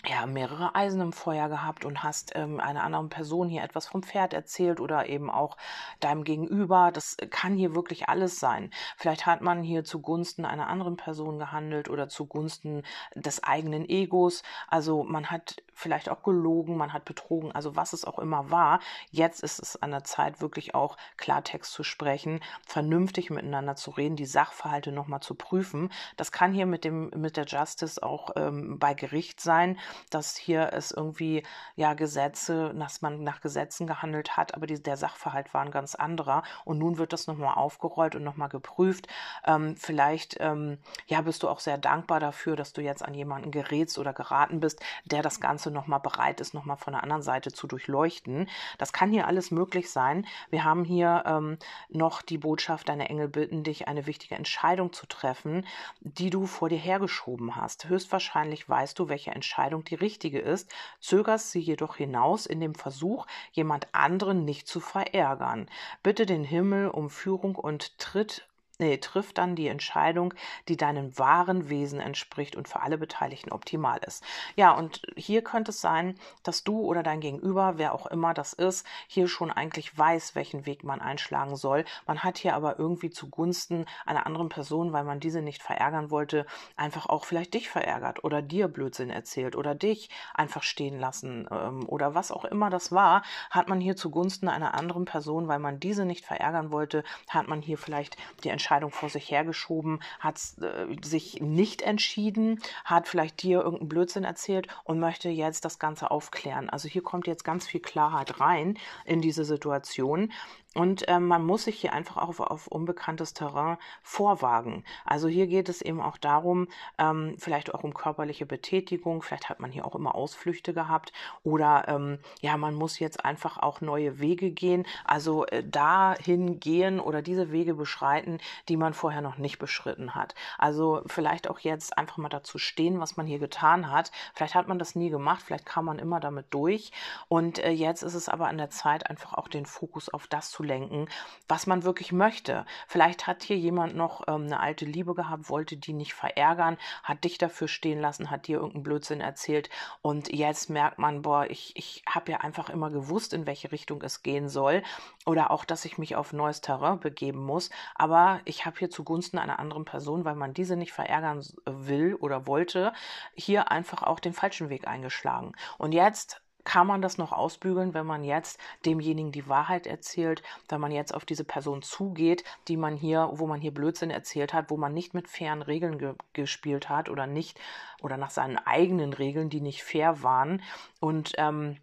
ja, 0.04 0.26
mehrere 0.26 0.74
Eisen 0.74 1.00
im 1.00 1.12
Feuer 1.12 1.48
gehabt 1.48 1.84
und 1.84 2.02
hast 2.02 2.32
ähm, 2.34 2.58
einer 2.58 2.82
anderen 2.82 3.08
Person 3.08 3.48
hier 3.48 3.62
etwas 3.62 3.86
vom 3.86 4.02
Pferd 4.02 4.34
erzählt 4.34 4.80
oder 4.80 5.08
eben 5.08 5.30
auch 5.30 5.56
deinem 6.00 6.24
Gegenüber. 6.24 6.90
Das 6.92 7.16
kann 7.30 7.54
hier 7.54 7.76
wirklich 7.76 8.08
alles 8.08 8.40
sein. 8.40 8.70
Vielleicht 8.96 9.26
hat 9.26 9.42
man 9.42 9.62
hier 9.62 9.84
zugunsten 9.84 10.44
einer 10.44 10.68
anderen 10.68 10.96
Person 10.96 11.38
gehandelt 11.38 11.88
oder 11.88 12.08
zugunsten 12.08 12.82
des 13.14 13.44
eigenen 13.44 13.88
Egos. 13.88 14.42
Also 14.66 15.04
man 15.04 15.30
hat 15.30 15.62
vielleicht 15.72 16.08
auch 16.08 16.24
gelogen, 16.24 16.76
man 16.76 16.92
hat 16.92 17.04
betrogen, 17.04 17.52
also 17.52 17.76
was 17.76 17.92
es 17.92 18.04
auch 18.04 18.18
immer 18.18 18.50
war. 18.50 18.80
Jetzt 19.10 19.42
ist 19.42 19.60
es 19.60 19.80
an 19.82 19.92
der 19.92 20.04
Zeit, 20.04 20.40
wirklich 20.40 20.74
auch 20.74 20.96
Klartext 21.16 21.72
zu 21.72 21.84
sprechen, 21.84 22.40
vernünftig 22.66 23.30
miteinander 23.30 23.76
zu 23.76 23.90
reden, 23.92 24.16
die 24.16 24.26
Sachverhalte 24.26 24.90
nochmal 24.90 25.20
zu 25.20 25.34
prüfen. 25.34 25.90
Das 26.16 26.32
kann 26.32 26.52
hier 26.52 26.66
mit 26.66 26.84
dem, 26.84 27.10
mit 27.16 27.36
der 27.36 27.46
Justice 27.46 28.02
auch 28.02 28.30
ähm, 28.36 28.78
bei 28.78 28.94
Gericht 28.94 29.40
sein, 29.40 29.78
dass 30.10 30.36
hier 30.36 30.72
es 30.72 30.90
irgendwie, 30.90 31.42
ja, 31.76 31.94
Gesetze, 31.94 32.72
dass 32.74 33.02
man 33.02 33.22
nach 33.22 33.40
Gesetzen 33.40 33.86
gehandelt 33.86 34.36
hat, 34.36 34.54
aber 34.54 34.66
die, 34.66 34.82
der 34.82 34.96
Sachverhalt 34.96 35.52
war 35.54 35.62
ein 35.62 35.70
ganz 35.70 35.94
anderer. 35.94 36.42
Und 36.64 36.78
nun 36.78 36.98
wird 36.98 37.12
das 37.12 37.26
nochmal 37.26 37.54
aufgerollt 37.54 38.14
und 38.14 38.24
nochmal 38.24 38.48
geprüft. 38.48 39.08
Ähm, 39.44 39.76
vielleicht, 39.76 40.36
ähm, 40.40 40.78
ja, 41.06 41.20
bist 41.22 41.42
du 41.42 41.48
auch 41.48 41.60
sehr 41.60 41.78
dankbar 41.78 42.20
dafür, 42.20 42.56
dass 42.56 42.72
du 42.72 42.80
jetzt 42.80 43.04
an 43.04 43.14
jemanden 43.14 43.50
gerätst 43.50 43.98
oder 43.98 44.12
geraten 44.12 44.60
bist, 44.60 44.80
der 45.04 45.22
das 45.22 45.40
Ganze 45.40 45.70
nochmal 45.70 46.00
bereit 46.00 46.40
ist, 46.40 46.54
nochmal 46.54 46.76
von 46.76 46.92
der 46.92 47.02
anderen 47.02 47.22
Seite 47.22 47.52
zu 47.52 47.66
durchleuchten. 47.66 48.48
Das 48.78 48.92
kann 48.92 49.10
hier 49.10 49.26
alles 49.26 49.50
möglich 49.50 49.90
sein. 49.90 50.26
Wir 50.50 50.64
haben 50.64 50.84
hier 50.84 51.22
ähm, 51.26 51.58
noch 51.88 52.22
die 52.22 52.38
Botschaft, 52.38 52.88
deine 52.88 53.08
Engel 53.08 53.28
bitten 53.28 53.62
dich, 53.64 53.88
eine 53.88 54.06
wichtige 54.06 54.34
Entscheidung 54.34 54.92
zu 54.92 55.06
treffen, 55.06 55.66
die 56.00 56.30
du 56.30 56.46
vor 56.46 56.68
dir 56.68 56.78
hergeschoben 56.78 57.56
hast. 57.56 57.88
Höchstwahrscheinlich 57.88 58.68
weißt 58.68 58.98
du, 58.98 59.08
welche 59.08 59.30
Entscheidung 59.30 59.81
die 59.90 59.94
richtige 59.94 60.38
ist, 60.38 60.70
zögerst 61.00 61.50
sie 61.50 61.60
jedoch 61.60 61.96
hinaus 61.96 62.46
in 62.46 62.60
dem 62.60 62.74
Versuch, 62.74 63.26
jemand 63.52 63.88
anderen 63.92 64.44
nicht 64.44 64.66
zu 64.66 64.80
verärgern. 64.80 65.68
Bitte 66.02 66.26
den 66.26 66.44
Himmel 66.44 66.88
um 66.88 67.10
Führung 67.10 67.56
und 67.56 67.98
tritt 67.98 68.46
nee, 68.78 68.96
trifft 68.98 69.38
dann 69.38 69.54
die 69.54 69.68
Entscheidung, 69.68 70.34
die 70.68 70.76
deinem 70.76 71.16
wahren 71.18 71.68
Wesen 71.68 72.00
entspricht 72.00 72.56
und 72.56 72.68
für 72.68 72.80
alle 72.80 72.98
Beteiligten 72.98 73.52
optimal 73.52 74.00
ist. 74.06 74.24
Ja, 74.56 74.72
und 74.72 75.02
hier 75.16 75.42
könnte 75.42 75.70
es 75.70 75.80
sein, 75.80 76.18
dass 76.42 76.64
du 76.64 76.80
oder 76.80 77.02
dein 77.02 77.20
Gegenüber, 77.20 77.74
wer 77.76 77.94
auch 77.94 78.06
immer 78.06 78.34
das 78.34 78.52
ist, 78.52 78.86
hier 79.06 79.28
schon 79.28 79.50
eigentlich 79.50 79.96
weiß, 79.96 80.34
welchen 80.34 80.66
Weg 80.66 80.84
man 80.84 81.00
einschlagen 81.00 81.56
soll. 81.56 81.84
Man 82.06 82.24
hat 82.24 82.38
hier 82.38 82.54
aber 82.54 82.78
irgendwie 82.78 83.10
zugunsten 83.10 83.86
einer 84.04 84.26
anderen 84.26 84.48
Person, 84.48 84.92
weil 84.92 85.04
man 85.04 85.20
diese 85.20 85.42
nicht 85.42 85.62
verärgern 85.62 86.10
wollte, 86.10 86.44
einfach 86.76 87.06
auch 87.06 87.24
vielleicht 87.24 87.54
dich 87.54 87.70
verärgert 87.70 88.24
oder 88.24 88.42
dir 88.42 88.68
Blödsinn 88.68 89.10
erzählt 89.10 89.54
oder 89.54 89.74
dich 89.74 90.10
einfach 90.34 90.62
stehen 90.62 90.98
lassen 90.98 91.48
ähm, 91.50 91.88
oder 91.88 92.14
was 92.14 92.32
auch 92.32 92.44
immer 92.44 92.70
das 92.70 92.90
war, 92.90 93.22
hat 93.50 93.68
man 93.68 93.80
hier 93.80 93.96
zugunsten 93.96 94.48
einer 94.48 94.74
anderen 94.74 95.04
Person, 95.04 95.46
weil 95.46 95.60
man 95.60 95.78
diese 95.78 96.04
nicht 96.04 96.24
verärgern 96.24 96.72
wollte, 96.72 97.04
hat 97.28 97.46
man 97.46 97.62
hier 97.62 97.78
vielleicht 97.78 98.16
die 98.42 98.48
Entscheidung 98.48 98.71
Entscheidung 98.72 98.90
vor 98.90 99.10
sich 99.10 99.30
hergeschoben, 99.30 100.00
hat 100.18 100.40
äh, 100.62 100.86
sich 101.04 101.42
nicht 101.42 101.82
entschieden, 101.82 102.58
hat 102.86 103.06
vielleicht 103.06 103.42
dir 103.42 103.60
irgendeinen 103.60 103.90
Blödsinn 103.90 104.24
erzählt 104.24 104.66
und 104.84 104.98
möchte 104.98 105.28
jetzt 105.28 105.66
das 105.66 105.78
Ganze 105.78 106.10
aufklären. 106.10 106.70
Also 106.70 106.88
hier 106.88 107.02
kommt 107.02 107.26
jetzt 107.26 107.44
ganz 107.44 107.66
viel 107.66 107.80
Klarheit 107.80 108.40
rein 108.40 108.78
in 109.04 109.20
diese 109.20 109.44
Situation. 109.44 110.32
Und 110.74 111.04
ähm, 111.08 111.26
man 111.26 111.44
muss 111.44 111.64
sich 111.64 111.78
hier 111.78 111.92
einfach 111.92 112.16
auch 112.16 112.28
auf, 112.28 112.40
auf, 112.40 112.66
unbekanntes 112.66 113.34
Terrain 113.34 113.76
vorwagen. 114.02 114.84
Also 115.04 115.28
hier 115.28 115.46
geht 115.46 115.68
es 115.68 115.82
eben 115.82 116.00
auch 116.00 116.16
darum, 116.16 116.66
ähm, 116.96 117.34
vielleicht 117.38 117.74
auch 117.74 117.84
um 117.84 117.92
körperliche 117.92 118.46
Betätigung. 118.46 119.20
Vielleicht 119.20 119.50
hat 119.50 119.60
man 119.60 119.70
hier 119.70 119.84
auch 119.84 119.94
immer 119.94 120.14
Ausflüchte 120.14 120.72
gehabt. 120.72 121.12
Oder 121.42 121.88
ähm, 121.88 122.18
ja, 122.40 122.56
man 122.56 122.74
muss 122.74 122.98
jetzt 122.98 123.22
einfach 123.22 123.58
auch 123.58 123.82
neue 123.82 124.18
Wege 124.18 124.50
gehen. 124.50 124.86
Also 125.04 125.44
äh, 125.46 125.62
dahin 125.62 126.58
gehen 126.58 127.00
oder 127.00 127.20
diese 127.20 127.52
Wege 127.52 127.74
beschreiten, 127.74 128.38
die 128.70 128.78
man 128.78 128.94
vorher 128.94 129.20
noch 129.20 129.36
nicht 129.36 129.58
beschritten 129.58 130.14
hat. 130.14 130.34
Also 130.56 131.02
vielleicht 131.06 131.50
auch 131.50 131.58
jetzt 131.58 131.98
einfach 131.98 132.16
mal 132.16 132.30
dazu 132.30 132.56
stehen, 132.56 132.98
was 132.98 133.18
man 133.18 133.26
hier 133.26 133.38
getan 133.38 133.90
hat. 133.90 134.10
Vielleicht 134.32 134.54
hat 134.54 134.68
man 134.68 134.78
das 134.78 134.94
nie 134.94 135.10
gemacht. 135.10 135.42
Vielleicht 135.44 135.66
kam 135.66 135.84
man 135.84 135.98
immer 135.98 136.18
damit 136.18 136.46
durch. 136.50 136.92
Und 137.28 137.58
äh, 137.58 137.70
jetzt 137.70 138.02
ist 138.02 138.14
es 138.14 138.30
aber 138.30 138.48
an 138.48 138.56
der 138.56 138.70
Zeit, 138.70 139.10
einfach 139.10 139.34
auch 139.34 139.48
den 139.48 139.66
Fokus 139.66 140.08
auf 140.08 140.26
das 140.26 140.50
zu 140.50 140.61
lenken, 140.64 141.08
was 141.48 141.66
man 141.66 141.84
wirklich 141.84 142.12
möchte. 142.12 142.66
Vielleicht 142.86 143.26
hat 143.26 143.42
hier 143.42 143.56
jemand 143.56 143.96
noch 143.96 144.22
ähm, 144.28 144.44
eine 144.44 144.60
alte 144.60 144.84
Liebe 144.84 145.14
gehabt, 145.14 145.48
wollte 145.48 145.76
die 145.76 145.92
nicht 145.92 146.14
verärgern, 146.14 146.76
hat 147.02 147.24
dich 147.24 147.38
dafür 147.38 147.68
stehen 147.68 148.00
lassen, 148.00 148.30
hat 148.30 148.46
dir 148.46 148.56
irgendeinen 148.56 148.82
Blödsinn 148.82 149.20
erzählt 149.20 149.70
und 150.02 150.32
jetzt 150.32 150.70
merkt 150.70 150.98
man, 150.98 151.22
boah, 151.22 151.46
ich, 151.48 151.72
ich 151.76 152.02
habe 152.08 152.32
ja 152.32 152.38
einfach 152.38 152.68
immer 152.68 152.90
gewusst, 152.90 153.32
in 153.32 153.46
welche 153.46 153.72
Richtung 153.72 154.02
es 154.02 154.22
gehen 154.22 154.48
soll 154.48 154.82
oder 155.26 155.50
auch, 155.50 155.64
dass 155.64 155.84
ich 155.84 155.98
mich 155.98 156.16
auf 156.16 156.32
neues 156.32 156.60
Terrain 156.60 157.00
begeben 157.00 157.44
muss, 157.44 157.70
aber 157.94 158.40
ich 158.44 158.66
habe 158.66 158.78
hier 158.78 158.90
zugunsten 158.90 159.38
einer 159.38 159.58
anderen 159.58 159.84
Person, 159.84 160.24
weil 160.24 160.34
man 160.34 160.54
diese 160.54 160.76
nicht 160.76 160.92
verärgern 160.92 161.42
will 161.64 162.14
oder 162.14 162.46
wollte, 162.46 162.92
hier 163.34 163.70
einfach 163.70 164.02
auch 164.02 164.20
den 164.20 164.32
falschen 164.32 164.68
Weg 164.68 164.86
eingeschlagen. 164.86 165.52
Und 165.78 165.92
jetzt 165.92 166.41
kann 166.64 166.86
man 166.86 167.02
das 167.02 167.18
noch 167.18 167.32
ausbügeln, 167.32 167.94
wenn 167.94 168.06
man 168.06 168.24
jetzt 168.24 168.58
demjenigen 168.86 169.32
die 169.32 169.48
Wahrheit 169.48 169.86
erzählt, 169.86 170.42
wenn 170.68 170.80
man 170.80 170.92
jetzt 170.92 171.14
auf 171.14 171.24
diese 171.24 171.44
Person 171.44 171.82
zugeht, 171.82 172.44
die 172.68 172.76
man 172.76 172.96
hier, 172.96 173.30
wo 173.32 173.46
man 173.46 173.60
hier 173.60 173.74
Blödsinn 173.74 174.10
erzählt 174.10 174.52
hat, 174.52 174.70
wo 174.70 174.76
man 174.76 174.94
nicht 174.94 175.14
mit 175.14 175.28
fairen 175.28 175.62
Regeln 175.62 175.98
ge 175.98 176.14
gespielt 176.32 176.88
hat 176.88 177.08
oder 177.08 177.26
nicht 177.26 177.60
oder 178.00 178.16
nach 178.16 178.30
seinen 178.30 178.58
eigenen 178.58 179.12
Regeln, 179.12 179.50
die 179.50 179.60
nicht 179.60 179.82
fair 179.82 180.22
waren. 180.22 180.62
Und 181.00 181.32
ähm, 181.38 181.78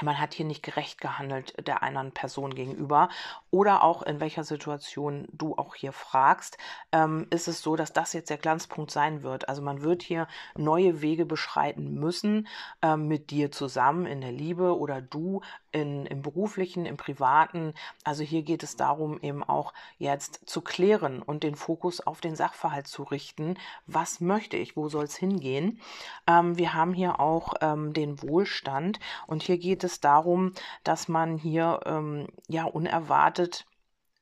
man 0.00 0.18
hat 0.18 0.34
hier 0.34 0.46
nicht 0.46 0.62
gerecht 0.62 1.00
gehandelt 1.00 1.54
der 1.66 1.82
anderen 1.82 2.12
Person 2.12 2.54
gegenüber 2.54 3.10
oder 3.52 3.84
auch 3.84 4.02
in 4.02 4.18
welcher 4.18 4.44
Situation 4.44 5.28
du 5.30 5.54
auch 5.56 5.74
hier 5.74 5.92
fragst, 5.92 6.56
ähm, 6.90 7.26
ist 7.28 7.48
es 7.48 7.60
so, 7.60 7.76
dass 7.76 7.92
das 7.92 8.14
jetzt 8.14 8.30
der 8.30 8.38
Glanzpunkt 8.38 8.90
sein 8.90 9.22
wird. 9.22 9.48
Also 9.48 9.60
man 9.60 9.82
wird 9.82 10.02
hier 10.02 10.26
neue 10.56 11.02
Wege 11.02 11.26
beschreiten 11.26 11.94
müssen 11.94 12.48
ähm, 12.80 13.08
mit 13.08 13.30
dir 13.30 13.52
zusammen 13.52 14.06
in 14.06 14.22
der 14.22 14.32
Liebe 14.32 14.78
oder 14.78 15.02
du 15.02 15.42
in, 15.70 16.06
im 16.06 16.22
beruflichen, 16.22 16.86
im 16.86 16.96
privaten. 16.96 17.74
Also 18.04 18.22
hier 18.22 18.42
geht 18.42 18.62
es 18.62 18.76
darum, 18.76 19.20
eben 19.20 19.44
auch 19.44 19.74
jetzt 19.98 20.40
zu 20.46 20.62
klären 20.62 21.20
und 21.20 21.42
den 21.42 21.54
Fokus 21.54 22.00
auf 22.00 22.22
den 22.22 22.36
Sachverhalt 22.36 22.86
zu 22.86 23.02
richten. 23.02 23.58
Was 23.86 24.20
möchte 24.20 24.56
ich? 24.56 24.76
Wo 24.76 24.88
soll 24.88 25.04
es 25.04 25.16
hingehen? 25.16 25.78
Ähm, 26.26 26.56
wir 26.56 26.72
haben 26.72 26.94
hier 26.94 27.20
auch 27.20 27.52
ähm, 27.60 27.92
den 27.92 28.22
Wohlstand 28.22 28.98
und 29.26 29.42
hier 29.42 29.58
geht 29.58 29.84
es 29.84 30.00
darum, 30.00 30.52
dass 30.84 31.08
man 31.08 31.36
hier 31.36 31.80
ähm, 31.84 32.28
ja 32.48 32.64
unerwartet 32.64 33.41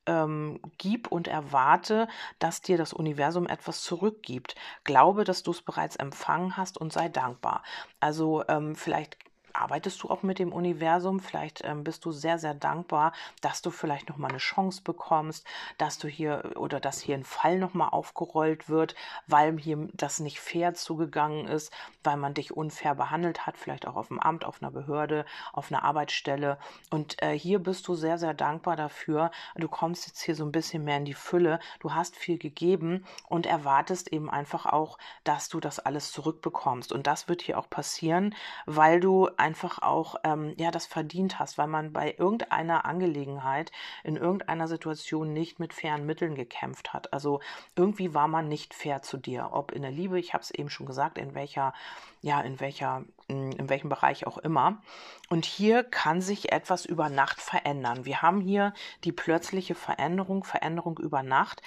ähm, 0.05 0.59
gib 0.77 1.11
und 1.11 1.27
erwarte, 1.27 2.07
dass 2.39 2.61
dir 2.61 2.77
das 2.77 2.93
Universum 2.93 3.47
etwas 3.47 3.83
zurückgibt. 3.83 4.55
Glaube, 4.83 5.23
dass 5.23 5.43
du 5.43 5.51
es 5.51 5.61
bereits 5.61 5.95
empfangen 5.95 6.57
hast 6.57 6.77
und 6.77 6.91
sei 6.91 7.09
dankbar. 7.09 7.63
Also 7.99 8.43
ähm, 8.47 8.75
vielleicht 8.75 9.17
arbeitest 9.55 10.01
du 10.03 10.09
auch 10.09 10.23
mit 10.23 10.39
dem 10.39 10.51
Universum. 10.51 11.19
Vielleicht 11.19 11.63
ähm, 11.63 11.83
bist 11.83 12.05
du 12.05 12.11
sehr, 12.11 12.37
sehr 12.37 12.53
dankbar, 12.53 13.13
dass 13.41 13.61
du 13.61 13.71
vielleicht 13.71 14.09
nochmal 14.09 14.31
eine 14.31 14.39
Chance 14.39 14.81
bekommst, 14.83 15.45
dass 15.77 15.97
du 15.97 16.07
hier 16.07 16.53
oder 16.55 16.79
dass 16.79 17.01
hier 17.01 17.15
ein 17.15 17.23
Fall 17.23 17.57
nochmal 17.57 17.89
aufgerollt 17.89 18.69
wird, 18.69 18.95
weil 19.27 19.57
hier 19.57 19.87
das 19.93 20.19
nicht 20.19 20.39
fair 20.39 20.73
zugegangen 20.73 21.47
ist, 21.47 21.71
weil 22.03 22.17
man 22.17 22.33
dich 22.33 22.55
unfair 22.55 22.95
behandelt 22.95 23.45
hat, 23.45 23.57
vielleicht 23.57 23.87
auch 23.87 23.95
auf 23.95 24.07
dem 24.07 24.19
Amt, 24.19 24.45
auf 24.45 24.61
einer 24.61 24.71
Behörde, 24.71 25.25
auf 25.53 25.71
einer 25.71 25.83
Arbeitsstelle. 25.83 26.57
Und 26.89 27.21
äh, 27.21 27.37
hier 27.37 27.59
bist 27.59 27.87
du 27.87 27.95
sehr, 27.95 28.17
sehr 28.17 28.33
dankbar 28.33 28.75
dafür. 28.75 29.31
Du 29.55 29.67
kommst 29.67 30.07
jetzt 30.07 30.21
hier 30.21 30.35
so 30.35 30.45
ein 30.45 30.51
bisschen 30.51 30.83
mehr 30.83 30.97
in 30.97 31.05
die 31.05 31.13
Fülle. 31.13 31.59
Du 31.79 31.93
hast 31.93 32.15
viel 32.15 32.37
gegeben 32.37 33.05
und 33.27 33.45
erwartest 33.45 34.11
eben 34.11 34.29
einfach 34.29 34.65
auch, 34.65 34.97
dass 35.23 35.49
du 35.49 35.59
das 35.59 35.79
alles 35.79 36.11
zurückbekommst. 36.11 36.91
Und 36.91 37.07
das 37.07 37.27
wird 37.27 37.41
hier 37.41 37.57
auch 37.57 37.69
passieren, 37.69 38.35
weil 38.65 38.99
du 38.99 39.29
einfach 39.41 39.81
auch 39.81 40.15
ähm, 40.23 40.53
ja 40.57 40.71
das 40.71 40.85
verdient 40.85 41.39
hast, 41.39 41.57
weil 41.57 41.67
man 41.67 41.91
bei 41.91 42.15
irgendeiner 42.17 42.85
Angelegenheit 42.85 43.71
in 44.03 44.15
irgendeiner 44.15 44.67
Situation 44.67 45.33
nicht 45.33 45.59
mit 45.59 45.73
fairen 45.73 46.05
Mitteln 46.05 46.35
gekämpft 46.35 46.93
hat. 46.93 47.11
Also 47.11 47.41
irgendwie 47.75 48.13
war 48.13 48.27
man 48.27 48.47
nicht 48.47 48.73
fair 48.73 49.01
zu 49.01 49.17
dir, 49.17 49.49
ob 49.51 49.71
in 49.71 49.81
der 49.81 49.91
Liebe, 49.91 50.19
ich 50.19 50.33
habe 50.33 50.43
es 50.43 50.51
eben 50.51 50.69
schon 50.69 50.85
gesagt, 50.85 51.17
in 51.17 51.35
welcher 51.35 51.73
ja 52.21 52.39
in 52.41 52.59
welcher 52.59 53.03
in 53.31 53.69
welchem 53.69 53.89
Bereich 53.89 54.27
auch 54.27 54.37
immer. 54.37 54.81
Und 55.29 55.45
hier 55.45 55.83
kann 55.83 56.21
sich 56.21 56.51
etwas 56.51 56.85
über 56.85 57.09
Nacht 57.09 57.41
verändern. 57.41 58.05
Wir 58.05 58.21
haben 58.21 58.41
hier 58.41 58.73
die 59.03 59.11
plötzliche 59.11 59.75
Veränderung, 59.75 60.43
Veränderung 60.43 60.97
über 60.99 61.23
Nacht 61.23 61.61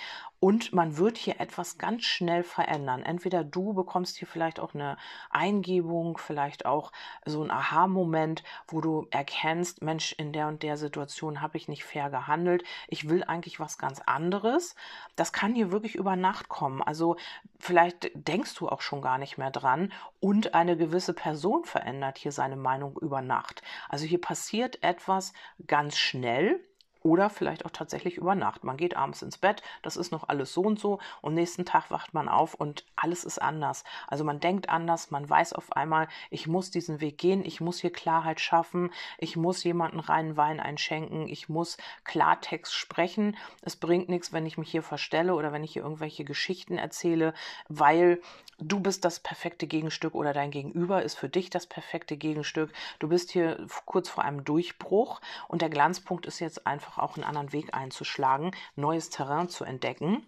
und 0.44 0.75
man 0.75 0.99
wird 0.99 1.16
hier 1.16 1.40
etwas 1.40 1.78
ganz 1.78 2.04
schnell 2.04 2.42
verändern. 2.42 3.02
Entweder 3.02 3.44
du 3.44 3.73
bekommst 3.73 4.18
hier 4.18 4.28
vielleicht 4.28 4.61
auch 4.61 4.75
eine 4.75 4.99
Eingebung, 5.30 6.18
vielleicht 6.18 6.66
auch 6.66 6.92
so 7.25 7.42
ein 7.42 7.50
Aha-Moment, 7.50 8.44
wo 8.68 8.83
du 8.83 9.06
erkennst, 9.11 9.80
Mensch, 9.80 10.12
in 10.12 10.35
der 10.35 10.49
und 10.49 10.62
der 10.62 10.76
Situation 10.76 11.40
habe 11.40 11.56
ich 11.56 11.66
nicht 11.66 11.85
fair 11.85 12.11
gehandelt. 12.11 12.62
Ich 12.88 13.09
will 13.09 13.25
eigentlich 13.25 13.59
was 13.59 13.78
ganz 13.78 14.00
anderes. 14.00 14.76
Das 15.16 15.33
kann 15.33 15.54
hier 15.54 15.73
wirklich 15.73 15.94
über 15.94 16.14
Nacht 16.14 16.50
kommen. 16.50 16.83
Also 16.83 17.16
vielleicht 17.59 18.11
denkst 18.12 18.54
du 18.56 18.68
auch 18.68 18.83
schon 18.83 19.00
gar 19.00 19.16
nicht 19.16 19.38
mehr 19.38 19.50
dran 19.50 19.94
und 20.25 20.54
eine 20.54 20.78
gewisse 20.78 21.12
Person 21.12 21.64
verändert 21.64 22.16
hier 22.16 22.33
seine 22.33 22.57
Meinung 22.57 22.97
über 22.99 23.21
Nacht. 23.21 23.61
Also 23.90 24.07
hier 24.07 24.23
passiert 24.23 24.83
etwas 24.83 25.35
ganz 25.66 25.99
schnell 25.99 26.66
oder 27.04 27.28
vielleicht 27.28 27.66
auch 27.66 27.70
tatsächlich 27.70 28.16
über 28.16 28.34
Nacht. 28.34 28.64
Man 28.64 28.78
geht 28.78 28.96
abends 28.96 29.20
ins 29.23 29.37
Bett, 29.37 29.62
das 29.82 29.96
ist 29.96 30.11
noch 30.11 30.28
alles 30.28 30.54
so 30.54 30.62
und 30.62 30.80
so 30.80 30.99
und 31.20 31.34
nächsten 31.34 31.66
Tag 31.66 31.90
wacht 31.90 32.14
man 32.14 32.28
auf 32.28 32.54
und 32.54 32.84
alles 32.96 33.25
ist 33.25 33.40
anders. 33.40 33.84
Also 34.08 34.25
man 34.25 34.40
denkt 34.40 34.70
anders, 34.70 35.11
man 35.11 35.28
weiß 35.28 35.52
auf 35.52 35.73
einmal, 35.75 36.08
ich 36.30 36.46
muss 36.46 36.70
diesen 36.70 37.02
Weg 37.02 37.18
gehen, 37.18 37.44
ich 37.44 37.61
muss 37.61 37.78
hier 37.78 37.92
Klarheit 37.92 38.40
schaffen, 38.40 38.90
ich 39.18 39.37
muss 39.37 39.62
jemanden 39.64 40.00
reinen 40.00 40.38
Wein 40.38 40.61
einschenken, 40.61 41.28
ich 41.28 41.50
muss 41.50 41.76
Klartext 42.04 42.75
sprechen. 42.75 43.37
Es 43.61 43.76
bringt 43.76 44.08
nichts, 44.08 44.32
wenn 44.32 44.46
ich 44.46 44.56
mich 44.56 44.70
hier 44.70 44.82
verstelle 44.82 45.34
oder 45.34 45.52
wenn 45.52 45.62
ich 45.62 45.75
hier 45.75 45.82
irgendwelche 45.82 46.25
Geschichten 46.25 46.78
erzähle, 46.78 47.34
weil 47.68 48.20
du 48.58 48.80
bist 48.80 49.04
das 49.04 49.20
perfekte 49.20 49.66
Gegenstück 49.66 50.14
oder 50.14 50.32
dein 50.32 50.50
Gegenüber 50.50 51.02
ist 51.02 51.16
für 51.16 51.28
dich 51.28 51.50
das 51.50 51.66
perfekte 51.66 52.16
Gegenstück. 52.16 52.73
Du 52.99 53.08
bist 53.08 53.30
hier 53.30 53.66
kurz 53.84 54.08
vor 54.08 54.25
einem 54.25 54.44
Durchbruch 54.44 55.20
und 55.49 55.61
der 55.61 55.68
Glanzpunkt 55.68 56.25
ist 56.25 56.38
jetzt 56.38 56.66
einfach 56.66 56.94
auch 56.99 57.17
einen 57.17 57.25
anderen 57.25 57.53
Weg 57.53 57.75
einzuschlagen, 57.75 58.53
neues 58.77 59.11
Terrain 59.11 59.49
zu 59.49 59.65
entdecken. 59.65 60.27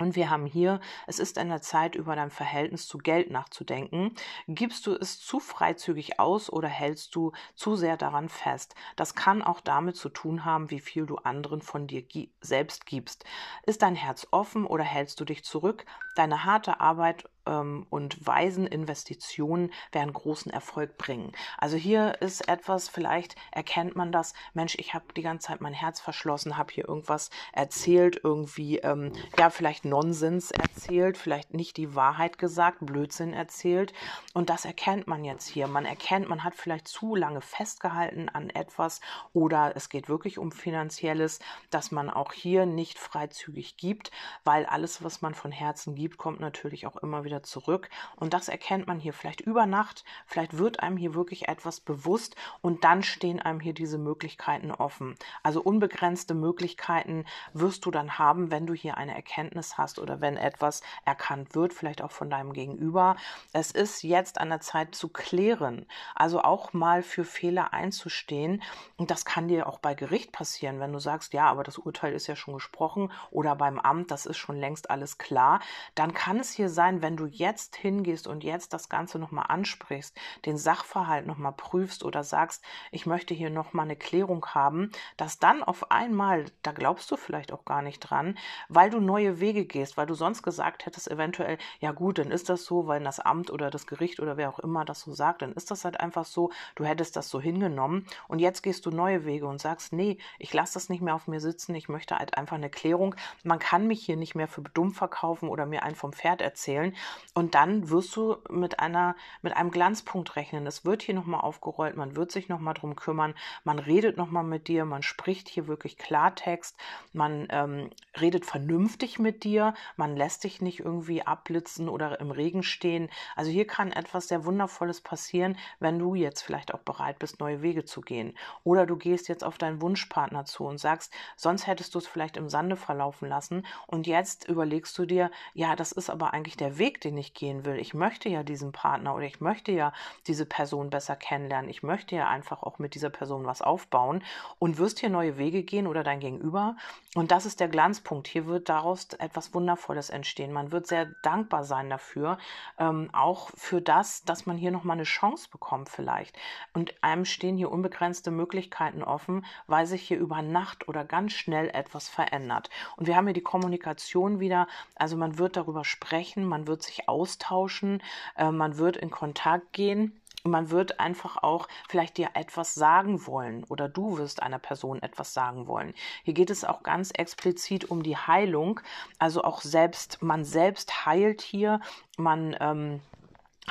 Und 0.00 0.16
wir 0.16 0.30
haben 0.30 0.46
hier, 0.46 0.80
es 1.06 1.18
ist 1.18 1.36
an 1.36 1.50
der 1.50 1.60
Zeit, 1.60 1.94
über 1.94 2.16
dein 2.16 2.30
Verhältnis 2.30 2.88
zu 2.88 2.96
Geld 2.96 3.30
nachzudenken. 3.30 4.14
Gibst 4.48 4.86
du 4.86 4.94
es 4.94 5.20
zu 5.20 5.40
freizügig 5.40 6.18
aus 6.18 6.50
oder 6.50 6.68
hältst 6.68 7.14
du 7.14 7.32
zu 7.54 7.76
sehr 7.76 7.98
daran 7.98 8.30
fest? 8.30 8.74
Das 8.96 9.14
kann 9.14 9.42
auch 9.42 9.60
damit 9.60 9.96
zu 9.96 10.08
tun 10.08 10.46
haben, 10.46 10.70
wie 10.70 10.80
viel 10.80 11.04
du 11.04 11.16
anderen 11.16 11.60
von 11.60 11.86
dir 11.86 12.02
selbst 12.40 12.86
gibst. 12.86 13.26
Ist 13.66 13.82
dein 13.82 13.94
Herz 13.94 14.26
offen 14.30 14.64
oder 14.64 14.84
hältst 14.84 15.20
du 15.20 15.26
dich 15.26 15.44
zurück? 15.44 15.84
Deine 16.16 16.44
harte 16.44 16.80
Arbeit 16.80 17.28
ähm, 17.46 17.86
und 17.90 18.26
weisen 18.26 18.66
Investitionen 18.66 19.72
werden 19.92 20.12
großen 20.12 20.52
Erfolg 20.52 20.98
bringen. 20.98 21.32
Also 21.58 21.76
hier 21.76 22.20
ist 22.20 22.48
etwas, 22.48 22.88
vielleicht 22.88 23.36
erkennt 23.52 23.96
man 23.96 24.12
das, 24.12 24.34
Mensch, 24.54 24.74
ich 24.78 24.94
habe 24.94 25.12
die 25.16 25.22
ganze 25.22 25.48
Zeit 25.48 25.60
mein 25.60 25.72
Herz 25.72 26.00
verschlossen, 26.00 26.56
habe 26.56 26.72
hier 26.72 26.88
irgendwas 26.88 27.30
erzählt, 27.52 28.20
irgendwie, 28.22 28.78
ähm, 28.78 29.12
ja, 29.38 29.50
vielleicht 29.50 29.84
Nonsens 29.84 30.50
erzählt, 30.50 31.18
vielleicht 31.18 31.54
nicht 31.54 31.76
die 31.76 31.94
Wahrheit 31.94 32.38
gesagt, 32.38 32.78
Blödsinn 32.80 33.32
erzählt. 33.32 33.92
Und 34.34 34.50
das 34.50 34.64
erkennt 34.64 35.06
man 35.06 35.24
jetzt 35.24 35.48
hier. 35.48 35.66
Man 35.66 35.84
erkennt, 35.84 36.28
man 36.28 36.44
hat 36.44 36.54
vielleicht 36.54 36.88
zu 36.88 37.14
lange 37.14 37.40
festgehalten 37.40 38.28
an 38.28 38.50
etwas 38.50 39.00
oder 39.32 39.72
es 39.76 39.88
geht 39.88 40.08
wirklich 40.08 40.38
um 40.38 40.52
finanzielles, 40.52 41.40
dass 41.70 41.90
man 41.90 42.10
auch 42.10 42.32
hier 42.32 42.66
nicht 42.66 42.98
freizügig 42.98 43.76
gibt, 43.76 44.10
weil 44.44 44.66
alles, 44.66 45.02
was 45.02 45.22
man 45.22 45.34
von 45.34 45.52
Herzen 45.52 45.94
gibt, 45.94 46.18
kommt 46.18 46.40
natürlich 46.40 46.86
auch 46.86 46.96
immer 46.96 47.24
wieder 47.24 47.39
zurück. 47.42 47.88
Und 48.16 48.34
das 48.34 48.48
erkennt 48.48 48.86
man 48.86 48.98
hier 48.98 49.12
vielleicht 49.12 49.40
über 49.40 49.66
Nacht. 49.66 50.04
Vielleicht 50.26 50.58
wird 50.58 50.80
einem 50.80 50.96
hier 50.96 51.14
wirklich 51.14 51.48
etwas 51.48 51.80
bewusst 51.80 52.36
und 52.60 52.84
dann 52.84 53.02
stehen 53.02 53.40
einem 53.40 53.60
hier 53.60 53.74
diese 53.74 53.98
Möglichkeiten 53.98 54.70
offen. 54.70 55.16
Also 55.42 55.62
unbegrenzte 55.62 56.34
Möglichkeiten 56.34 57.24
wirst 57.52 57.86
du 57.86 57.90
dann 57.90 58.18
haben, 58.18 58.50
wenn 58.50 58.66
du 58.66 58.74
hier 58.74 58.96
eine 58.96 59.14
Erkenntnis 59.14 59.78
hast 59.78 59.98
oder 59.98 60.20
wenn 60.20 60.36
etwas 60.36 60.82
erkannt 61.04 61.54
wird, 61.54 61.72
vielleicht 61.72 62.02
auch 62.02 62.12
von 62.12 62.30
deinem 62.30 62.52
Gegenüber. 62.52 63.16
Es 63.52 63.70
ist 63.70 64.02
jetzt 64.02 64.40
an 64.40 64.50
der 64.50 64.60
Zeit 64.60 64.94
zu 64.94 65.08
klären, 65.08 65.86
also 66.14 66.42
auch 66.42 66.72
mal 66.72 67.02
für 67.02 67.24
Fehler 67.24 67.72
einzustehen. 67.72 68.62
Und 68.96 69.10
das 69.10 69.24
kann 69.24 69.48
dir 69.48 69.66
auch 69.66 69.78
bei 69.78 69.94
Gericht 69.94 70.32
passieren, 70.32 70.80
wenn 70.80 70.92
du 70.92 70.98
sagst, 70.98 71.32
ja, 71.32 71.46
aber 71.48 71.62
das 71.62 71.78
Urteil 71.78 72.12
ist 72.12 72.26
ja 72.26 72.36
schon 72.36 72.54
gesprochen 72.54 73.12
oder 73.30 73.56
beim 73.56 73.78
Amt, 73.78 74.10
das 74.10 74.26
ist 74.26 74.38
schon 74.38 74.56
längst 74.56 74.90
alles 74.90 75.18
klar. 75.18 75.60
Dann 75.94 76.14
kann 76.14 76.38
es 76.38 76.52
hier 76.52 76.68
sein, 76.68 77.02
wenn 77.02 77.16
du 77.16 77.19
jetzt 77.26 77.76
hingehst 77.76 78.26
und 78.26 78.44
jetzt 78.44 78.72
das 78.72 78.88
Ganze 78.88 79.18
nochmal 79.18 79.46
ansprichst, 79.48 80.16
den 80.46 80.56
Sachverhalt 80.56 81.26
nochmal 81.26 81.52
prüfst 81.52 82.04
oder 82.04 82.24
sagst, 82.24 82.62
ich 82.90 83.06
möchte 83.06 83.34
hier 83.34 83.50
nochmal 83.50 83.84
eine 83.84 83.96
Klärung 83.96 84.46
haben, 84.46 84.90
dass 85.16 85.38
dann 85.38 85.62
auf 85.62 85.90
einmal, 85.90 86.46
da 86.62 86.72
glaubst 86.72 87.10
du 87.10 87.16
vielleicht 87.16 87.52
auch 87.52 87.64
gar 87.64 87.82
nicht 87.82 88.00
dran, 88.00 88.38
weil 88.68 88.90
du 88.90 89.00
neue 89.00 89.40
Wege 89.40 89.64
gehst, 89.64 89.96
weil 89.96 90.06
du 90.06 90.14
sonst 90.14 90.42
gesagt 90.42 90.86
hättest, 90.86 91.10
eventuell, 91.10 91.58
ja 91.80 91.92
gut, 91.92 92.18
dann 92.18 92.30
ist 92.30 92.48
das 92.48 92.64
so, 92.64 92.86
weil 92.86 93.02
das 93.02 93.20
Amt 93.20 93.50
oder 93.50 93.70
das 93.70 93.86
Gericht 93.86 94.20
oder 94.20 94.36
wer 94.36 94.50
auch 94.50 94.58
immer 94.58 94.84
das 94.84 95.00
so 95.00 95.12
sagt, 95.12 95.42
dann 95.42 95.52
ist 95.52 95.70
das 95.70 95.84
halt 95.84 96.00
einfach 96.00 96.24
so, 96.24 96.50
du 96.74 96.84
hättest 96.84 97.16
das 97.16 97.28
so 97.28 97.40
hingenommen 97.40 98.06
und 98.28 98.38
jetzt 98.38 98.62
gehst 98.62 98.86
du 98.86 98.90
neue 98.90 99.24
Wege 99.24 99.46
und 99.46 99.60
sagst, 99.60 99.92
nee, 99.92 100.18
ich 100.38 100.52
lasse 100.52 100.74
das 100.74 100.88
nicht 100.88 101.02
mehr 101.02 101.14
auf 101.14 101.26
mir 101.26 101.40
sitzen, 101.40 101.74
ich 101.74 101.88
möchte 101.88 102.16
halt 102.16 102.36
einfach 102.36 102.56
eine 102.56 102.70
Klärung. 102.70 103.14
Man 103.44 103.58
kann 103.58 103.86
mich 103.86 104.04
hier 104.04 104.16
nicht 104.16 104.34
mehr 104.34 104.48
für 104.48 104.62
dumm 104.62 104.92
verkaufen 104.92 105.48
oder 105.48 105.66
mir 105.66 105.82
einen 105.82 105.96
vom 105.96 106.12
Pferd 106.12 106.40
erzählen 106.40 106.94
und 107.34 107.54
dann 107.54 107.90
wirst 107.90 108.14
du 108.16 108.36
mit 108.48 108.80
einer 108.80 109.16
mit 109.42 109.56
einem 109.56 109.70
Glanzpunkt 109.70 110.36
rechnen. 110.36 110.66
Es 110.66 110.84
wird 110.84 111.02
hier 111.02 111.14
nochmal 111.14 111.40
aufgerollt, 111.40 111.96
man 111.96 112.16
wird 112.16 112.32
sich 112.32 112.48
nochmal 112.48 112.74
drum 112.74 112.96
kümmern, 112.96 113.34
man 113.64 113.78
redet 113.78 114.16
nochmal 114.16 114.44
mit 114.44 114.68
dir, 114.68 114.84
man 114.84 115.02
spricht 115.02 115.48
hier 115.48 115.66
wirklich 115.66 115.96
Klartext, 115.96 116.76
man 117.12 117.46
ähm, 117.50 117.90
redet 118.20 118.44
vernünftig 118.46 119.18
mit 119.18 119.44
dir, 119.44 119.74
man 119.96 120.16
lässt 120.16 120.44
dich 120.44 120.60
nicht 120.60 120.80
irgendwie 120.80 121.22
abblitzen 121.22 121.88
oder 121.88 122.20
im 122.20 122.30
Regen 122.30 122.62
stehen. 122.62 123.08
Also 123.36 123.50
hier 123.50 123.66
kann 123.66 123.92
etwas 123.92 124.28
sehr 124.28 124.44
Wundervolles 124.44 125.00
passieren, 125.00 125.56
wenn 125.78 125.98
du 125.98 126.14
jetzt 126.14 126.42
vielleicht 126.42 126.74
auch 126.74 126.80
bereit 126.80 127.18
bist, 127.18 127.40
neue 127.40 127.62
Wege 127.62 127.84
zu 127.84 128.00
gehen. 128.00 128.34
Oder 128.64 128.86
du 128.86 128.96
gehst 128.96 129.28
jetzt 129.28 129.44
auf 129.44 129.58
deinen 129.58 129.80
Wunschpartner 129.80 130.44
zu 130.44 130.64
und 130.64 130.78
sagst, 130.78 131.12
sonst 131.36 131.66
hättest 131.66 131.94
du 131.94 131.98
es 131.98 132.06
vielleicht 132.06 132.36
im 132.36 132.48
Sande 132.48 132.76
verlaufen 132.76 133.28
lassen 133.28 133.66
und 133.86 134.06
jetzt 134.06 134.48
überlegst 134.48 134.96
du 134.98 135.06
dir, 135.06 135.30
ja, 135.54 135.76
das 135.76 135.92
ist 135.92 136.10
aber 136.10 136.32
eigentlich 136.32 136.56
der 136.56 136.78
Weg, 136.78 136.99
den 137.04 137.16
ich 137.16 137.34
gehen 137.34 137.64
will. 137.64 137.78
Ich 137.78 137.94
möchte 137.94 138.28
ja 138.28 138.42
diesen 138.42 138.72
Partner 138.72 139.14
oder 139.14 139.24
ich 139.24 139.40
möchte 139.40 139.72
ja 139.72 139.92
diese 140.26 140.46
Person 140.46 140.90
besser 140.90 141.16
kennenlernen. 141.16 141.70
Ich 141.70 141.82
möchte 141.82 142.16
ja 142.16 142.28
einfach 142.28 142.62
auch 142.62 142.78
mit 142.78 142.94
dieser 142.94 143.10
Person 143.10 143.46
was 143.46 143.62
aufbauen 143.62 144.22
und 144.58 144.78
wirst 144.78 145.00
hier 145.00 145.10
neue 145.10 145.38
Wege 145.38 145.62
gehen 145.62 145.86
oder 145.86 146.02
dein 146.02 146.20
Gegenüber. 146.20 146.76
Und 147.14 147.32
das 147.32 147.46
ist 147.46 147.58
der 147.58 147.68
Glanzpunkt. 147.68 148.28
Hier 148.28 148.46
wird 148.46 148.68
daraus 148.68 149.08
etwas 149.14 149.52
Wundervolles 149.52 150.10
entstehen. 150.10 150.52
Man 150.52 150.70
wird 150.70 150.86
sehr 150.86 151.06
dankbar 151.22 151.64
sein 151.64 151.90
dafür, 151.90 152.38
ähm, 152.78 153.10
auch 153.12 153.50
für 153.56 153.80
das, 153.80 154.24
dass 154.24 154.46
man 154.46 154.56
hier 154.56 154.70
nochmal 154.70 154.96
eine 154.96 155.04
Chance 155.04 155.48
bekommt 155.50 155.88
vielleicht. 155.88 156.36
Und 156.72 156.94
einem 157.02 157.24
stehen 157.24 157.56
hier 157.56 157.72
unbegrenzte 157.72 158.30
Möglichkeiten 158.30 159.02
offen, 159.02 159.44
weil 159.66 159.86
sich 159.86 160.02
hier 160.02 160.18
über 160.18 160.42
Nacht 160.42 160.88
oder 160.88 161.04
ganz 161.04 161.32
schnell 161.32 161.68
etwas 161.70 162.08
verändert. 162.08 162.70
Und 162.96 163.06
wir 163.06 163.16
haben 163.16 163.26
hier 163.26 163.34
die 163.34 163.40
Kommunikation 163.40 164.38
wieder. 164.38 164.68
Also 164.94 165.16
man 165.16 165.38
wird 165.38 165.56
darüber 165.56 165.84
sprechen, 165.84 166.44
man 166.44 166.66
wird 166.66 166.82
sich 166.82 166.89
austauschen, 167.08 168.02
äh, 168.36 168.50
man 168.50 168.78
wird 168.78 168.96
in 168.96 169.10
Kontakt 169.10 169.72
gehen 169.72 170.20
man 170.44 170.70
wird 170.70 171.00
einfach 171.00 171.42
auch 171.42 171.68
vielleicht 171.88 172.16
dir 172.16 172.30
etwas 172.34 172.74
sagen 172.74 173.26
wollen 173.26 173.64
oder 173.64 173.88
du 173.88 174.18
wirst 174.18 174.42
einer 174.42 174.58
Person 174.58 175.02
etwas 175.02 175.34
sagen 175.34 175.66
wollen. 175.66 175.94
Hier 176.24 176.34
geht 176.34 176.50
es 176.50 176.64
auch 176.64 176.82
ganz 176.82 177.10
explizit 177.10 177.90
um 177.90 178.02
die 178.02 178.16
Heilung. 178.16 178.80
Also 179.18 179.42
auch 179.44 179.60
selbst, 179.60 180.22
man 180.22 180.44
selbst 180.44 181.04
heilt 181.04 181.42
hier, 181.42 181.80
man 182.16 182.56
ähm, 182.60 183.00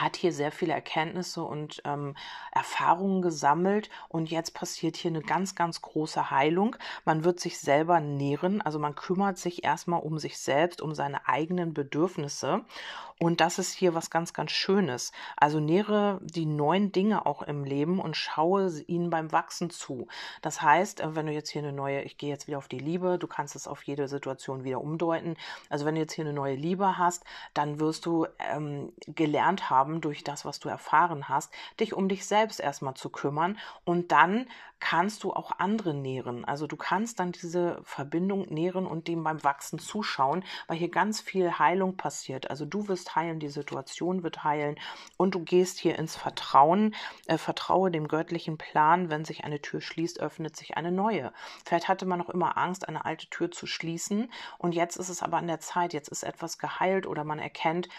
hat 0.01 0.15
hier 0.15 0.33
sehr 0.33 0.51
viele 0.51 0.73
Erkenntnisse 0.73 1.43
und 1.43 1.81
ähm, 1.85 2.15
Erfahrungen 2.51 3.21
gesammelt 3.21 3.89
und 4.07 4.29
jetzt 4.29 4.53
passiert 4.53 4.95
hier 4.97 5.11
eine 5.11 5.21
ganz, 5.21 5.55
ganz 5.55 5.81
große 5.81 6.31
Heilung. 6.31 6.75
Man 7.05 7.23
wird 7.23 7.39
sich 7.39 7.59
selber 7.59 7.99
nähren, 7.99 8.61
also 8.61 8.79
man 8.79 8.95
kümmert 8.95 9.37
sich 9.37 9.63
erstmal 9.63 10.01
um 10.01 10.19
sich 10.19 10.37
selbst, 10.37 10.81
um 10.81 10.93
seine 10.93 11.27
eigenen 11.27 11.73
Bedürfnisse 11.73 12.65
und 13.21 13.41
das 13.41 13.59
ist 13.59 13.73
hier 13.73 13.93
was 13.93 14.09
ganz, 14.09 14.33
ganz 14.33 14.51
Schönes. 14.51 15.11
Also 15.35 15.59
nähere 15.59 16.21
die 16.23 16.45
neuen 16.45 16.93
Dinge 16.93 17.25
auch 17.25 17.41
im 17.41 17.65
Leben 17.65 17.99
und 17.99 18.15
schaue 18.15 18.71
ihnen 18.87 19.09
beim 19.09 19.33
Wachsen 19.33 19.69
zu. 19.69 20.07
Das 20.41 20.61
heißt, 20.61 21.01
äh, 21.01 21.15
wenn 21.15 21.25
du 21.25 21.33
jetzt 21.33 21.49
hier 21.49 21.61
eine 21.61 21.73
neue, 21.73 22.01
ich 22.03 22.17
gehe 22.17 22.29
jetzt 22.29 22.47
wieder 22.47 22.57
auf 22.57 22.69
die 22.69 22.79
Liebe, 22.79 23.17
du 23.19 23.27
kannst 23.27 23.57
es 23.57 23.67
auf 23.67 23.83
jede 23.83 24.07
Situation 24.07 24.63
wieder 24.63 24.79
umdeuten. 24.79 25.35
Also 25.69 25.85
wenn 25.85 25.95
du 25.95 26.01
jetzt 26.01 26.13
hier 26.13 26.23
eine 26.23 26.33
neue 26.33 26.55
Liebe 26.55 26.97
hast, 26.97 27.25
dann 27.53 27.81
wirst 27.81 28.05
du 28.05 28.25
ähm, 28.39 28.93
gelernt 29.05 29.69
haben 29.69 29.88
durch 30.01 30.23
das, 30.23 30.45
was 30.45 30.59
du 30.59 30.69
erfahren 30.69 31.27
hast, 31.27 31.51
dich 31.79 31.93
um 31.93 32.07
dich 32.07 32.25
selbst 32.25 32.59
erstmal 32.59 32.93
zu 32.93 33.09
kümmern 33.09 33.57
und 33.83 34.11
dann 34.11 34.47
kannst 34.79 35.23
du 35.23 35.33
auch 35.33 35.59
andere 35.59 35.93
nähren. 35.93 36.45
Also 36.45 36.65
du 36.65 36.77
kannst 36.77 37.19
dann 37.19 37.31
diese 37.31 37.81
Verbindung 37.83 38.47
nähren 38.49 38.85
und 38.85 39.07
dem 39.07 39.23
beim 39.23 39.43
Wachsen 39.43 39.79
zuschauen, 39.79 40.43
weil 40.67 40.77
hier 40.77 40.89
ganz 40.89 41.19
viel 41.19 41.59
Heilung 41.59 41.97
passiert. 41.97 42.49
Also 42.49 42.65
du 42.65 42.87
wirst 42.87 43.15
heilen, 43.15 43.39
die 43.39 43.49
Situation 43.49 44.23
wird 44.23 44.43
heilen 44.43 44.79
und 45.17 45.35
du 45.35 45.43
gehst 45.43 45.79
hier 45.79 45.99
ins 45.99 46.15
Vertrauen. 46.15 46.95
Äh, 47.27 47.37
vertraue 47.37 47.91
dem 47.91 48.07
göttlichen 48.07 48.57
Plan, 48.57 49.09
wenn 49.09 49.25
sich 49.25 49.43
eine 49.43 49.61
Tür 49.61 49.81
schließt, 49.81 50.19
öffnet 50.19 50.55
sich 50.55 50.77
eine 50.77 50.91
neue. 50.91 51.33
Vielleicht 51.65 51.87
hatte 51.87 52.05
man 52.05 52.19
noch 52.19 52.29
immer 52.29 52.57
Angst, 52.57 52.87
eine 52.87 53.05
alte 53.05 53.29
Tür 53.29 53.51
zu 53.51 53.67
schließen 53.67 54.31
und 54.57 54.73
jetzt 54.73 54.95
ist 54.95 55.09
es 55.09 55.21
aber 55.21 55.37
an 55.37 55.47
der 55.47 55.59
Zeit, 55.59 55.93
jetzt 55.93 56.09
ist 56.09 56.23
etwas 56.23 56.57
geheilt 56.57 57.05
oder 57.05 57.23
man 57.23 57.39
erkennt, 57.39 57.89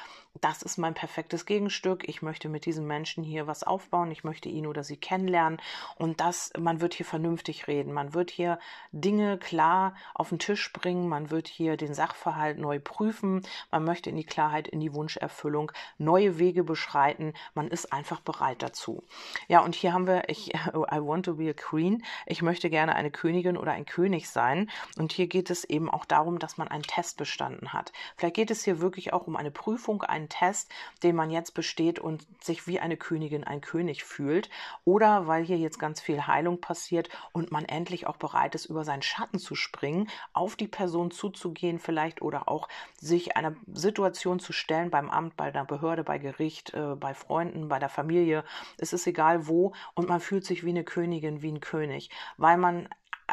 das 0.41 0.63
ist 0.63 0.79
mein 0.79 0.95
perfektes 0.95 1.45
Gegenstück. 1.71 2.09
Ich 2.09 2.23
möchte 2.23 2.49
mit 2.49 2.67
diesem 2.67 2.87
Menschen 2.87 3.25
hier 3.25 3.47
was 3.47 3.63
aufbauen. 3.63 4.11
Ich 4.11 4.25
möchte 4.25 4.49
ihn 4.49 4.67
oder 4.67 4.85
sie 4.85 4.97
kennenlernen. 4.97 5.61
Und 5.97 6.21
das, 6.21 6.53
man 6.59 6.81
wird 6.81 6.95
hier 6.95 7.07
vernünftig 7.07 7.69
reden. 7.69 7.93
Man 7.93 8.15
wird 8.15 8.31
hier 8.31 8.59
Dinge 8.93 9.39
klar 9.39 9.95
auf 10.15 10.31
den 10.31 10.39
Tisch 10.39 10.73
bringen. 10.73 11.09
Man 11.09 11.31
wird 11.31 11.49
hier 11.49 11.77
den 11.77 11.95
Sachverhalt 11.95 12.59
neu 12.59 12.79
prüfen. 12.81 13.43
Man 13.71 13.85
möchte 13.85 14.11
in 14.11 14.17
die 14.17 14.25
Klarheit, 14.25 14.69
in 14.69 14.81
die 14.81 14.95
Wunscherfüllung 14.95 15.73
neue 15.99 16.39
Wege 16.39 16.65
beschreiten. 16.65 17.35
Man 17.55 17.69
ist 17.69 17.93
einfach 17.93 18.21
bereit 18.21 18.63
dazu. 18.63 19.05
Ja, 19.49 19.61
und 19.61 19.75
hier 19.75 19.93
haben 19.93 20.07
wir, 20.07 20.29
ich, 20.29 20.55
I 20.55 21.01
want 21.01 21.27
to 21.27 21.35
be 21.35 21.51
a 21.51 21.55
queen. 21.55 22.05
Ich 22.27 22.43
möchte 22.43 22.71
gerne 22.71 22.95
eine 22.95 23.11
Königin 23.11 23.57
oder 23.57 23.73
ein 23.73 23.87
König 23.87 24.29
sein. 24.29 24.71
Und 24.99 25.13
hier 25.13 25.27
geht 25.27 25.51
es 25.51 25.65
eben 25.65 25.91
auch 25.91 26.05
darum, 26.05 26.39
dass 26.39 26.57
man 26.57 26.69
einen 26.69 26.83
Test 26.83 27.17
bestanden 27.17 27.73
hat. 27.73 27.93
Vielleicht 28.17 28.37
geht 28.37 28.51
es 28.51 28.65
hier 28.65 28.81
wirklich 28.81 29.13
auch 29.13 29.27
um 29.27 29.37
eine 29.37 29.51
Prüfung, 29.51 30.03
ein 30.03 30.21
einen 30.21 30.29
Test, 30.29 30.71
den 31.03 31.17
man 31.17 31.31
jetzt 31.31 31.55
besteht 31.61 31.99
und 31.99 32.27
sich 32.43 32.67
wie 32.67 32.81
eine 32.81 32.97
Königin, 32.97 33.45
ein 33.45 33.61
König 33.61 34.03
fühlt. 34.03 34.49
Oder 34.87 35.27
weil 35.27 35.45
hier 35.45 35.59
jetzt 35.59 35.79
ganz 35.79 36.01
viel 36.01 36.27
Heilung 36.27 36.59
passiert 36.59 37.11
und 37.33 37.53
man 37.53 37.67
endlich 37.67 38.07
auch 38.07 38.17
bereit 38.17 38.55
ist, 38.55 38.65
über 38.65 38.83
seinen 38.83 39.03
Schatten 39.03 39.39
zu 39.39 39.55
springen, 39.55 40.09
auf 40.33 40.57
die 40.57 40.69
Person 40.69 41.11
zuzugehen 41.11 41.79
vielleicht 41.79 42.23
oder 42.23 42.49
auch 42.49 42.67
sich 42.97 43.37
einer 43.37 43.55
Situation 43.75 44.41
zu 44.41 44.55
stellen 44.55 44.91
beim 44.91 45.11
Amt, 45.11 45.37
bei 45.37 45.51
der 45.51 45.67
Behörde, 45.67 46.03
bei 46.03 46.17
Gericht, 46.17 46.73
äh, 46.73 46.97
bei 46.97 47.13
Freunden, 47.13 47.69
bei 47.69 47.79
der 47.79 47.91
Familie. 47.91 48.43
Es 48.79 48.95
ist 48.95 49.07
egal 49.07 49.47
wo 49.47 49.75
und 49.95 50.09
man 50.09 50.21
fühlt 50.21 50.47
sich 50.47 50.65
wie 50.65 50.71
eine 50.71 50.85
Königin, 50.85 51.43
wie 51.43 51.53
ein 51.53 51.61
König, 51.61 52.09
weil 52.39 52.57
man 52.57 52.89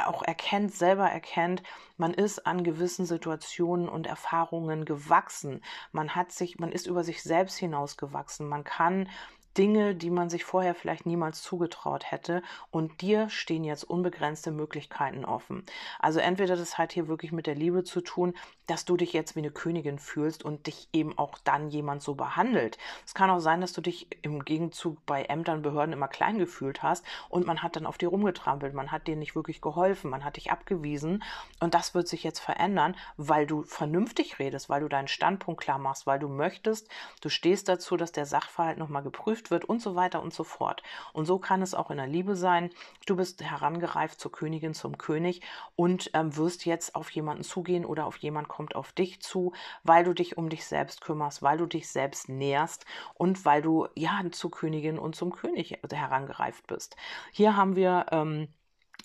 auch 0.05 0.21
erkennt, 0.21 0.73
selber 0.73 1.09
erkennt, 1.09 1.63
man 1.97 2.13
ist 2.13 2.45
an 2.45 2.63
gewissen 2.63 3.05
Situationen 3.05 3.89
und 3.89 4.05
Erfahrungen 4.05 4.85
gewachsen. 4.85 5.63
Man 5.91 6.15
hat 6.15 6.31
sich, 6.31 6.59
man 6.59 6.71
ist 6.71 6.85
über 6.85 7.03
sich 7.03 7.23
selbst 7.23 7.57
hinausgewachsen. 7.57 8.47
Man 8.47 8.63
kann 8.63 9.09
Dinge, 9.57 9.95
die 9.95 10.09
man 10.09 10.29
sich 10.29 10.43
vorher 10.43 10.75
vielleicht 10.75 11.05
niemals 11.05 11.41
zugetraut 11.41 12.11
hätte. 12.11 12.41
Und 12.71 13.01
dir 13.01 13.29
stehen 13.29 13.63
jetzt 13.63 13.83
unbegrenzte 13.83 14.51
Möglichkeiten 14.51 15.25
offen. 15.25 15.65
Also 15.99 16.19
entweder 16.19 16.55
das 16.55 16.77
hat 16.77 16.93
hier 16.93 17.07
wirklich 17.07 17.31
mit 17.31 17.47
der 17.47 17.55
Liebe 17.55 17.83
zu 17.83 18.01
tun, 18.01 18.33
dass 18.67 18.85
du 18.85 18.97
dich 18.97 19.13
jetzt 19.13 19.35
wie 19.35 19.39
eine 19.39 19.51
Königin 19.51 19.97
fühlst 19.97 20.43
und 20.43 20.67
dich 20.67 20.89
eben 20.93 21.17
auch 21.17 21.37
dann 21.43 21.69
jemand 21.69 22.03
so 22.03 22.15
behandelt. 22.15 22.77
Es 23.05 23.13
kann 23.13 23.29
auch 23.29 23.39
sein, 23.39 23.61
dass 23.61 23.73
du 23.73 23.81
dich 23.81 24.07
im 24.21 24.43
Gegenzug 24.43 25.03
bei 25.05 25.23
Ämtern, 25.23 25.61
Behörden 25.61 25.93
immer 25.93 26.09
klein 26.09 26.37
gefühlt 26.37 26.83
hast 26.83 27.05
und 27.29 27.47
man 27.47 27.63
hat 27.63 27.75
dann 27.75 27.85
auf 27.85 27.97
dir 27.97 28.09
rumgetrampelt, 28.09 28.73
man 28.73 28.91
hat 28.91 29.07
dir 29.07 29.15
nicht 29.15 29.35
wirklich 29.35 29.61
geholfen, 29.61 30.11
man 30.11 30.25
hat 30.25 30.35
dich 30.35 30.51
abgewiesen 30.51 31.23
und 31.61 31.73
das 31.73 31.95
wird 31.95 32.07
sich 32.07 32.23
jetzt 32.23 32.39
verändern, 32.39 32.95
weil 33.15 33.47
du 33.47 33.63
vernünftig 33.63 34.37
redest, 34.39 34.69
weil 34.69 34.81
du 34.81 34.89
deinen 34.89 35.07
Standpunkt 35.07 35.61
klar 35.61 35.79
machst, 35.79 36.05
weil 36.05 36.19
du 36.19 36.27
möchtest, 36.27 36.89
du 37.21 37.29
stehst 37.29 37.69
dazu, 37.69 37.95
dass 37.95 38.11
der 38.11 38.25
Sachverhalt 38.25 38.77
nochmal 38.77 39.03
geprüft 39.03 39.46
wird 39.51 39.65
und 39.65 39.81
so 39.81 39.95
weiter 39.95 40.21
und 40.21 40.33
so 40.33 40.43
fort. 40.43 40.83
Und 41.13 41.25
so 41.25 41.39
kann 41.39 41.61
es 41.61 41.73
auch 41.73 41.91
in 41.91 41.97
der 41.97 42.07
Liebe 42.07 42.35
sein. 42.35 42.69
Du 43.05 43.15
bist 43.15 43.43
herangereift 43.43 44.19
zur 44.19 44.31
Königin, 44.31 44.73
zum 44.73 44.97
König 44.97 45.41
und 45.75 46.09
ähm, 46.13 46.35
wirst 46.35 46.65
jetzt 46.65 46.95
auf 46.95 47.09
jemanden 47.11 47.43
zugehen 47.43 47.85
oder 47.85 48.05
auf 48.05 48.17
jemanden 48.17 48.49
kommt 48.49 48.75
auf 48.75 48.91
dich 48.91 49.21
zu, 49.21 49.53
weil 49.83 50.03
du 50.03 50.13
dich 50.13 50.37
um 50.37 50.49
dich 50.49 50.65
selbst 50.65 51.01
kümmerst, 51.01 51.41
weil 51.41 51.57
du 51.57 51.65
dich 51.65 51.89
selbst 51.89 52.29
nährst 52.29 52.85
und 53.13 53.45
weil 53.45 53.61
du 53.61 53.87
ja 53.95 54.21
zur 54.31 54.51
Königin 54.51 54.99
und 54.99 55.15
zum 55.15 55.31
König 55.31 55.79
herangereift 55.91 56.67
bist. 56.67 56.95
Hier 57.31 57.55
haben 57.55 57.75
wir 57.75 58.07
ähm, 58.11 58.47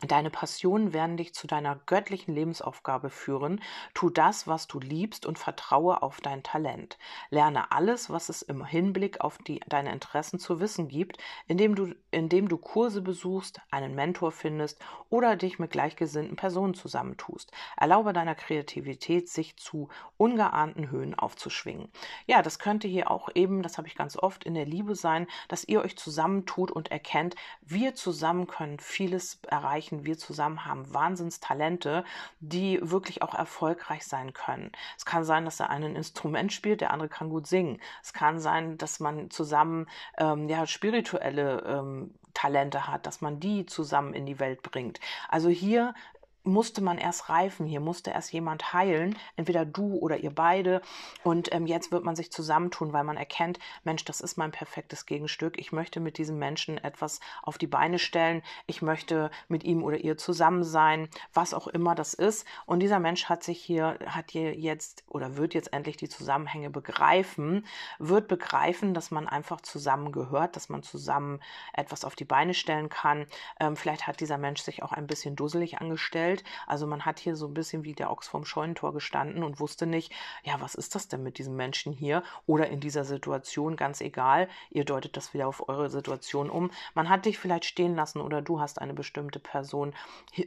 Deine 0.08 0.30
Passionen 0.30 0.92
werden 0.92 1.16
dich 1.16 1.32
zu 1.32 1.46
deiner 1.46 1.76
göttlichen 1.86 2.34
Lebensaufgabe 2.34 3.08
führen. 3.08 3.60
Tu 3.94 4.10
das, 4.10 4.48
was 4.48 4.66
du 4.66 4.80
liebst 4.80 5.26
und 5.26 5.38
vertraue 5.38 6.02
auf 6.02 6.20
dein 6.20 6.42
Talent. 6.42 6.98
Lerne 7.30 7.70
alles, 7.70 8.10
was 8.10 8.28
es 8.28 8.42
im 8.42 8.64
Hinblick 8.64 9.20
auf 9.20 9.38
die, 9.38 9.60
deine 9.68 9.92
Interessen 9.92 10.40
zu 10.40 10.58
wissen 10.58 10.88
gibt, 10.88 11.18
indem 11.46 11.76
du, 11.76 11.94
indem 12.10 12.48
du 12.48 12.58
Kurse 12.58 13.00
besuchst, 13.00 13.60
einen 13.70 13.94
Mentor 13.94 14.32
findest 14.32 14.80
oder 15.08 15.36
dich 15.36 15.60
mit 15.60 15.70
gleichgesinnten 15.70 16.34
Personen 16.34 16.74
zusammentust. 16.74 17.52
Erlaube 17.76 18.12
deiner 18.12 18.34
Kreativität, 18.34 19.28
sich 19.28 19.56
zu 19.56 19.88
ungeahnten 20.16 20.90
Höhen 20.90 21.14
aufzuschwingen. 21.14 21.92
Ja, 22.26 22.42
das 22.42 22.58
könnte 22.58 22.88
hier 22.88 23.08
auch 23.08 23.28
eben, 23.36 23.62
das 23.62 23.78
habe 23.78 23.86
ich 23.86 23.94
ganz 23.94 24.16
oft 24.16 24.42
in 24.42 24.54
der 24.54 24.66
Liebe 24.66 24.96
sein, 24.96 25.28
dass 25.46 25.62
ihr 25.64 25.80
euch 25.80 25.96
zusammentut 25.96 26.72
und 26.72 26.90
erkennt, 26.90 27.36
wir 27.60 27.94
zusammen 27.94 28.48
können 28.48 28.80
vieles 28.80 29.38
erreichen 29.46 29.91
erreichen. 29.92 30.04
Wir 30.04 30.18
zusammen 30.18 30.64
haben 30.64 30.92
Wahnsinnstalente, 30.92 32.04
die 32.40 32.78
wirklich 32.82 33.22
auch 33.22 33.34
erfolgreich 33.34 34.06
sein 34.06 34.32
können. 34.32 34.72
Es 34.96 35.04
kann 35.04 35.24
sein, 35.24 35.44
dass 35.44 35.60
er 35.60 35.70
ein 35.70 35.82
Instrument 35.82 36.52
spielt, 36.52 36.80
der 36.80 36.92
andere 36.92 37.08
kann 37.08 37.30
gut 37.30 37.46
singen. 37.46 37.80
Es 38.02 38.12
kann 38.12 38.40
sein, 38.40 38.78
dass 38.78 39.00
man 39.00 39.30
zusammen 39.30 39.86
ähm, 40.18 40.48
ja, 40.48 40.66
spirituelle 40.66 41.62
ähm, 41.66 42.14
Talente 42.34 42.88
hat, 42.88 43.06
dass 43.06 43.20
man 43.20 43.40
die 43.40 43.66
zusammen 43.66 44.14
in 44.14 44.26
die 44.26 44.38
Welt 44.38 44.62
bringt. 44.62 45.00
Also 45.28 45.48
hier 45.48 45.94
musste 46.44 46.82
man 46.82 46.98
erst 46.98 47.28
reifen, 47.28 47.66
hier 47.66 47.80
musste 47.80 48.10
erst 48.10 48.32
jemand 48.32 48.72
heilen, 48.72 49.16
entweder 49.36 49.64
du 49.64 49.94
oder 49.98 50.18
ihr 50.18 50.34
beide. 50.34 50.82
Und 51.22 51.52
ähm, 51.54 51.66
jetzt 51.66 51.92
wird 51.92 52.04
man 52.04 52.16
sich 52.16 52.32
zusammentun, 52.32 52.92
weil 52.92 53.04
man 53.04 53.16
erkennt, 53.16 53.58
Mensch, 53.84 54.04
das 54.04 54.20
ist 54.20 54.36
mein 54.36 54.50
perfektes 54.50 55.06
Gegenstück. 55.06 55.58
Ich 55.58 55.72
möchte 55.72 56.00
mit 56.00 56.18
diesem 56.18 56.38
Menschen 56.38 56.78
etwas 56.78 57.20
auf 57.42 57.58
die 57.58 57.66
Beine 57.66 57.98
stellen. 57.98 58.42
Ich 58.66 58.82
möchte 58.82 59.30
mit 59.48 59.62
ihm 59.64 59.82
oder 59.82 59.98
ihr 59.98 60.16
zusammen 60.16 60.64
sein, 60.64 61.08
was 61.32 61.54
auch 61.54 61.68
immer 61.68 61.94
das 61.94 62.14
ist. 62.14 62.46
Und 62.66 62.80
dieser 62.80 62.98
Mensch 62.98 63.26
hat 63.26 63.44
sich 63.44 63.60
hier, 63.60 63.98
hat 64.06 64.30
hier 64.32 64.54
jetzt 64.54 65.04
oder 65.06 65.36
wird 65.36 65.54
jetzt 65.54 65.72
endlich 65.72 65.96
die 65.96 66.08
Zusammenhänge 66.08 66.70
begreifen, 66.70 67.66
wird 67.98 68.26
begreifen, 68.26 68.94
dass 68.94 69.10
man 69.10 69.28
einfach 69.28 69.60
zusammen 69.60 70.10
gehört, 70.10 70.56
dass 70.56 70.68
man 70.68 70.82
zusammen 70.82 71.40
etwas 71.72 72.04
auf 72.04 72.16
die 72.16 72.24
Beine 72.24 72.54
stellen 72.54 72.88
kann. 72.88 73.26
Ähm, 73.60 73.76
vielleicht 73.76 74.06
hat 74.06 74.20
dieser 74.20 74.38
Mensch 74.38 74.62
sich 74.62 74.82
auch 74.82 74.92
ein 74.92 75.06
bisschen 75.06 75.36
dusselig 75.36 75.80
angestellt 75.80 76.31
gestellt. 76.32 76.44
Also 76.66 76.86
man 76.86 77.04
hat 77.04 77.18
hier 77.18 77.36
so 77.36 77.46
ein 77.46 77.54
bisschen 77.54 77.84
wie 77.84 77.94
der 77.94 78.10
Ochs 78.10 78.28
vorm 78.28 78.44
Scheunentor 78.44 78.92
gestanden 78.92 79.42
und 79.42 79.60
wusste 79.60 79.86
nicht, 79.86 80.12
ja, 80.44 80.60
was 80.60 80.74
ist 80.74 80.94
das 80.94 81.08
denn 81.08 81.22
mit 81.22 81.38
diesem 81.38 81.56
Menschen 81.56 81.92
hier 81.92 82.22
oder 82.46 82.68
in 82.68 82.80
dieser 82.80 83.04
Situation, 83.04 83.76
ganz 83.76 84.00
egal. 84.00 84.48
Ihr 84.70 84.84
deutet 84.84 85.16
das 85.16 85.34
wieder 85.34 85.48
auf 85.48 85.68
eure 85.68 85.90
Situation 85.90 86.50
um. 86.50 86.70
Man 86.94 87.08
hat 87.08 87.26
dich 87.26 87.38
vielleicht 87.38 87.64
stehen 87.64 87.94
lassen 87.94 88.20
oder 88.20 88.42
du 88.42 88.60
hast 88.60 88.80
eine 88.80 88.94
bestimmte 88.94 89.38
Person 89.38 89.94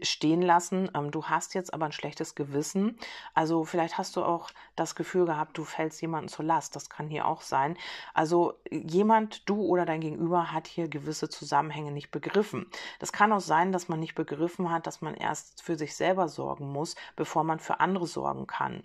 stehen 0.01 0.41
lassen. 0.41 0.89
Ähm, 0.95 1.11
du 1.11 1.25
hast 1.25 1.53
jetzt 1.53 1.73
aber 1.73 1.85
ein 1.85 1.91
schlechtes 1.91 2.35
Gewissen. 2.35 2.97
Also 3.33 3.63
vielleicht 3.65 3.97
hast 3.97 4.15
du 4.15 4.23
auch 4.23 4.49
das 4.75 4.95
Gefühl 4.95 5.25
gehabt, 5.25 5.57
du 5.57 5.63
fällst 5.63 6.01
jemanden 6.01 6.29
zur 6.29 6.45
Last. 6.45 6.75
Das 6.75 6.89
kann 6.89 7.09
hier 7.09 7.27
auch 7.27 7.41
sein. 7.41 7.77
Also 8.13 8.53
jemand, 8.71 9.47
du 9.49 9.61
oder 9.61 9.85
dein 9.85 10.01
Gegenüber 10.01 10.51
hat 10.51 10.67
hier 10.67 10.87
gewisse 10.87 11.29
Zusammenhänge 11.29 11.91
nicht 11.91 12.11
begriffen. 12.11 12.65
Das 12.99 13.11
kann 13.11 13.31
auch 13.31 13.39
sein, 13.39 13.71
dass 13.71 13.87
man 13.87 13.99
nicht 13.99 14.15
begriffen 14.15 14.71
hat, 14.71 14.87
dass 14.87 15.01
man 15.01 15.15
erst 15.15 15.61
für 15.61 15.74
sich 15.77 15.95
selber 15.95 16.27
sorgen 16.27 16.71
muss, 16.71 16.95
bevor 17.15 17.43
man 17.43 17.59
für 17.59 17.79
andere 17.79 18.07
sorgen 18.07 18.47
kann. 18.47 18.83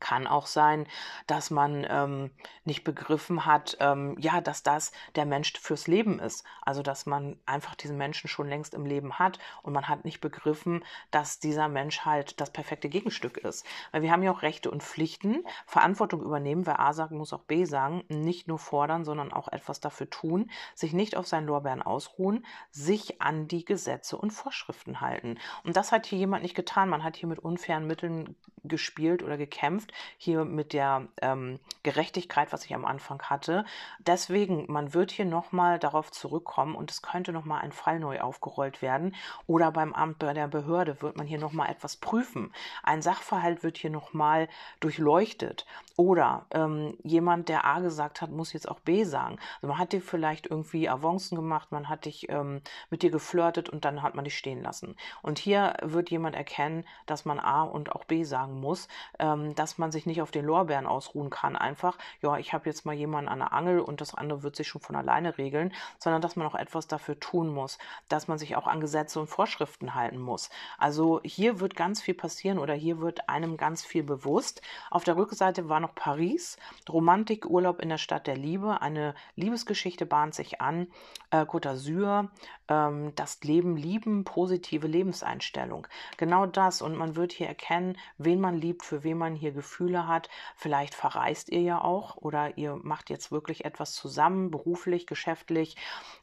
Kann 0.00 0.26
auch 0.26 0.46
sein, 0.46 0.86
dass 1.26 1.50
man 1.50 1.86
ähm, 1.88 2.30
nicht 2.64 2.84
begriffen 2.84 3.46
hat, 3.46 3.76
ähm, 3.80 4.16
ja, 4.18 4.40
dass 4.40 4.62
das 4.62 4.92
der 5.14 5.26
Mensch 5.26 5.52
fürs 5.58 5.86
Leben 5.86 6.18
ist. 6.18 6.44
Also, 6.62 6.82
dass 6.82 7.06
man 7.06 7.38
einfach 7.46 7.74
diesen 7.74 7.96
Menschen 7.96 8.28
schon 8.28 8.48
längst 8.48 8.74
im 8.74 8.86
Leben 8.86 9.18
hat 9.18 9.38
und 9.62 9.72
man 9.72 9.88
hat 9.88 10.04
nicht 10.04 10.20
begriffen, 10.20 10.84
dass 11.10 11.38
dieser 11.38 11.68
Mensch 11.68 12.00
halt 12.04 12.40
das 12.40 12.50
perfekte 12.50 12.88
Gegenstück 12.88 13.38
ist. 13.38 13.66
Weil 13.92 14.02
wir 14.02 14.12
haben 14.12 14.22
ja 14.22 14.30
auch 14.30 14.42
Rechte 14.42 14.70
und 14.70 14.82
Pflichten, 14.82 15.44
Verantwortung 15.66 16.22
übernehmen. 16.22 16.66
Wer 16.66 16.80
A 16.80 16.92
sagt, 16.92 17.12
muss 17.12 17.32
auch 17.32 17.42
B 17.42 17.64
sagen. 17.64 18.04
Nicht 18.08 18.48
nur 18.48 18.58
fordern, 18.58 19.04
sondern 19.04 19.32
auch 19.32 19.48
etwas 19.48 19.80
dafür 19.80 20.10
tun, 20.10 20.50
sich 20.74 20.92
nicht 20.92 21.16
auf 21.16 21.26
seinen 21.26 21.46
Lorbeeren 21.46 21.82
ausruhen, 21.82 22.44
sich 22.70 23.20
an 23.20 23.48
die 23.48 23.64
Gesetze 23.64 24.16
und 24.16 24.30
Vorschriften 24.30 25.00
halten. 25.00 25.38
Und 25.64 25.76
das 25.76 25.92
hat 25.92 26.06
hier 26.06 26.18
jemand 26.18 26.42
nicht 26.42 26.54
getan. 26.54 26.88
Man 26.88 27.04
hat 27.04 27.16
hier 27.16 27.28
mit 27.28 27.38
unfairen 27.38 27.86
Mitteln 27.86 28.36
gespielt 28.68 29.22
oder 29.22 29.36
gekämpft 29.36 29.92
hier 30.16 30.44
mit 30.44 30.72
der 30.72 31.06
ähm, 31.22 31.58
Gerechtigkeit, 31.82 32.52
was 32.52 32.64
ich 32.64 32.74
am 32.74 32.84
Anfang 32.84 33.22
hatte. 33.22 33.64
Deswegen, 33.98 34.70
man 34.70 34.94
wird 34.94 35.10
hier 35.10 35.24
nochmal 35.24 35.78
darauf 35.78 36.10
zurückkommen 36.10 36.74
und 36.74 36.90
es 36.90 37.02
könnte 37.02 37.32
nochmal 37.32 37.62
ein 37.62 37.72
Fall 37.72 38.00
neu 38.00 38.20
aufgerollt 38.20 38.82
werden. 38.82 39.14
Oder 39.46 39.72
beim 39.72 39.92
Amt 39.92 40.18
bei 40.18 40.32
der 40.32 40.48
Behörde 40.48 41.02
wird 41.02 41.16
man 41.16 41.26
hier 41.26 41.38
nochmal 41.38 41.70
etwas 41.70 41.96
prüfen. 41.96 42.52
Ein 42.82 43.02
Sachverhalt 43.02 43.62
wird 43.62 43.78
hier 43.78 43.90
nochmal 43.90 44.48
durchleuchtet. 44.80 45.66
Oder 45.96 46.46
ähm, 46.50 46.96
jemand, 47.02 47.48
der 47.48 47.64
A 47.64 47.80
gesagt 47.80 48.20
hat, 48.20 48.30
muss 48.30 48.52
jetzt 48.52 48.68
auch 48.68 48.80
B 48.80 49.04
sagen. 49.04 49.38
Also 49.56 49.68
man 49.68 49.78
hat 49.78 49.92
dir 49.92 50.02
vielleicht 50.02 50.46
irgendwie 50.46 50.88
Avancen 50.88 51.36
gemacht, 51.36 51.72
man 51.72 51.88
hat 51.88 52.04
dich 52.04 52.28
ähm, 52.28 52.60
mit 52.90 53.02
dir 53.02 53.10
geflirtet 53.10 53.68
und 53.70 53.84
dann 53.84 54.02
hat 54.02 54.14
man 54.14 54.24
dich 54.24 54.36
stehen 54.36 54.62
lassen. 54.62 54.96
Und 55.22 55.38
hier 55.38 55.74
wird 55.82 56.10
jemand 56.10 56.36
erkennen, 56.36 56.84
dass 57.06 57.24
man 57.24 57.38
A 57.38 57.62
und 57.62 57.92
auch 57.92 58.04
B 58.04 58.24
sagen 58.24 58.55
muss, 58.60 58.88
ähm, 59.18 59.54
dass 59.54 59.78
man 59.78 59.92
sich 59.92 60.06
nicht 60.06 60.22
auf 60.22 60.30
den 60.30 60.44
Lorbeeren 60.44 60.86
ausruhen 60.86 61.30
kann. 61.30 61.56
Einfach, 61.56 61.98
ja, 62.22 62.36
ich 62.38 62.52
habe 62.52 62.66
jetzt 62.66 62.86
mal 62.86 62.94
jemanden 62.94 63.28
an 63.28 63.38
der 63.38 63.52
Angel 63.52 63.80
und 63.80 64.00
das 64.00 64.14
andere 64.14 64.42
wird 64.42 64.56
sich 64.56 64.68
schon 64.68 64.80
von 64.80 64.96
alleine 64.96 65.38
regeln, 65.38 65.72
sondern 65.98 66.22
dass 66.22 66.36
man 66.36 66.46
auch 66.46 66.54
etwas 66.54 66.86
dafür 66.86 67.18
tun 67.20 67.48
muss, 67.48 67.78
dass 68.08 68.28
man 68.28 68.38
sich 68.38 68.56
auch 68.56 68.66
an 68.66 68.80
Gesetze 68.80 69.20
und 69.20 69.28
Vorschriften 69.28 69.94
halten 69.94 70.18
muss. 70.18 70.50
Also 70.78 71.20
hier 71.24 71.60
wird 71.60 71.76
ganz 71.76 72.02
viel 72.02 72.14
passieren 72.14 72.58
oder 72.58 72.74
hier 72.74 73.00
wird 73.00 73.28
einem 73.28 73.56
ganz 73.56 73.84
viel 73.84 74.02
bewusst. 74.02 74.62
Auf 74.90 75.04
der 75.04 75.16
Rückseite 75.16 75.68
war 75.68 75.80
noch 75.80 75.94
Paris, 75.94 76.56
Romantik, 76.88 77.46
Urlaub 77.46 77.80
in 77.80 77.88
der 77.88 77.98
Stadt 77.98 78.26
der 78.26 78.36
Liebe, 78.36 78.80
eine 78.80 79.14
Liebesgeschichte 79.34 80.06
bahnt 80.06 80.34
sich 80.34 80.60
an, 80.60 80.88
äh, 81.30 81.42
Côte 81.42 81.68
d'Azur, 81.68 82.28
ähm, 82.68 83.12
das 83.14 83.42
Leben 83.42 83.76
lieben, 83.76 84.24
positive 84.24 84.86
Lebenseinstellung. 84.86 85.86
Genau 86.16 86.46
das 86.46 86.82
und 86.82 86.96
man 86.96 87.16
wird 87.16 87.32
hier 87.32 87.48
erkennen, 87.48 87.96
wen 88.18 88.40
man 88.40 88.56
liebt, 88.56 88.84
für 88.84 89.04
wen 89.04 89.18
man 89.18 89.34
hier 89.34 89.52
Gefühle 89.52 90.06
hat. 90.06 90.28
Vielleicht 90.56 90.94
verreist 90.94 91.50
ihr 91.50 91.60
ja 91.60 91.82
auch 91.82 92.16
oder 92.16 92.56
ihr 92.58 92.76
macht 92.82 93.10
jetzt 93.10 93.30
wirklich 93.30 93.64
etwas 93.64 93.94
zusammen, 93.94 94.50
beruflich, 94.50 95.06
geschäftlich. 95.06 95.76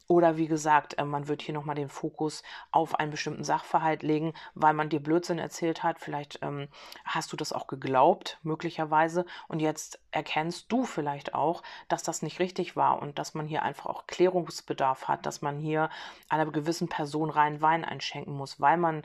Oder 0.06 0.36
wie 0.36 0.48
gesagt, 0.48 0.98
äh, 0.98 1.04
man 1.04 1.28
wird 1.28 1.42
hier 1.42 1.54
nochmal 1.54 1.76
den 1.76 1.88
Fokus 1.88 2.42
auf 2.70 2.94
einen 2.98 3.10
bestimmten 3.10 3.44
Sachverhalt 3.44 4.02
legen, 4.02 4.34
weil 4.54 4.74
man 4.74 4.90
dir 4.90 5.00
Blödsinn 5.00 5.38
erzählt 5.38 5.82
hat. 5.82 5.98
Vielleicht 5.98 6.40
ähm, 6.42 6.68
hast 7.04 7.32
du 7.32 7.36
das 7.36 7.52
auch 7.52 7.66
geglaubt, 7.66 8.38
möglicherweise. 8.42 9.24
Und 9.48 9.60
jetzt 9.60 10.00
erkennst 10.10 10.70
du 10.70 10.84
vielleicht 10.84 11.34
auch, 11.34 11.62
dass 11.88 12.02
das 12.02 12.22
nicht 12.22 12.38
richtig 12.38 12.76
war 12.76 13.00
und 13.00 13.18
dass 13.18 13.34
man 13.34 13.46
hier 13.46 13.62
einfach 13.62 13.86
auch 13.86 14.06
Klärungsbedarf 14.06 15.08
hat, 15.08 15.24
dass 15.26 15.40
man 15.40 15.58
hier 15.58 15.88
einer 16.34 16.50
gewissen 16.50 16.88
Person 16.88 17.30
rein 17.30 17.60
Wein 17.60 17.84
einschenken 17.84 18.34
muss, 18.34 18.60
weil 18.60 18.76
man 18.76 19.02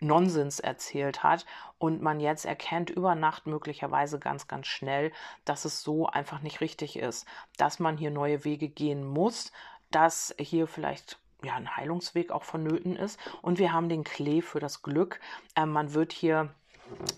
Nonsens 0.00 0.60
erzählt 0.60 1.22
hat 1.22 1.46
und 1.78 2.02
man 2.02 2.20
jetzt 2.20 2.44
erkennt 2.44 2.90
über 2.90 3.14
Nacht 3.14 3.46
möglicherweise 3.46 4.18
ganz, 4.18 4.48
ganz 4.48 4.66
schnell, 4.66 5.12
dass 5.44 5.64
es 5.64 5.82
so 5.82 6.06
einfach 6.06 6.40
nicht 6.40 6.60
richtig 6.60 6.98
ist, 6.98 7.26
dass 7.56 7.78
man 7.78 7.96
hier 7.96 8.10
neue 8.10 8.44
Wege 8.44 8.68
gehen 8.68 9.04
muss, 9.04 9.52
dass 9.90 10.34
hier 10.38 10.66
vielleicht 10.66 11.18
ja, 11.44 11.54
ein 11.54 11.76
Heilungsweg 11.76 12.30
auch 12.30 12.44
vonnöten 12.44 12.96
ist. 12.96 13.18
Und 13.42 13.58
wir 13.58 13.72
haben 13.72 13.88
den 13.88 14.04
Klee 14.04 14.42
für 14.42 14.60
das 14.60 14.82
Glück. 14.82 15.20
Ähm, 15.56 15.70
man 15.70 15.94
wird 15.94 16.12
hier 16.12 16.54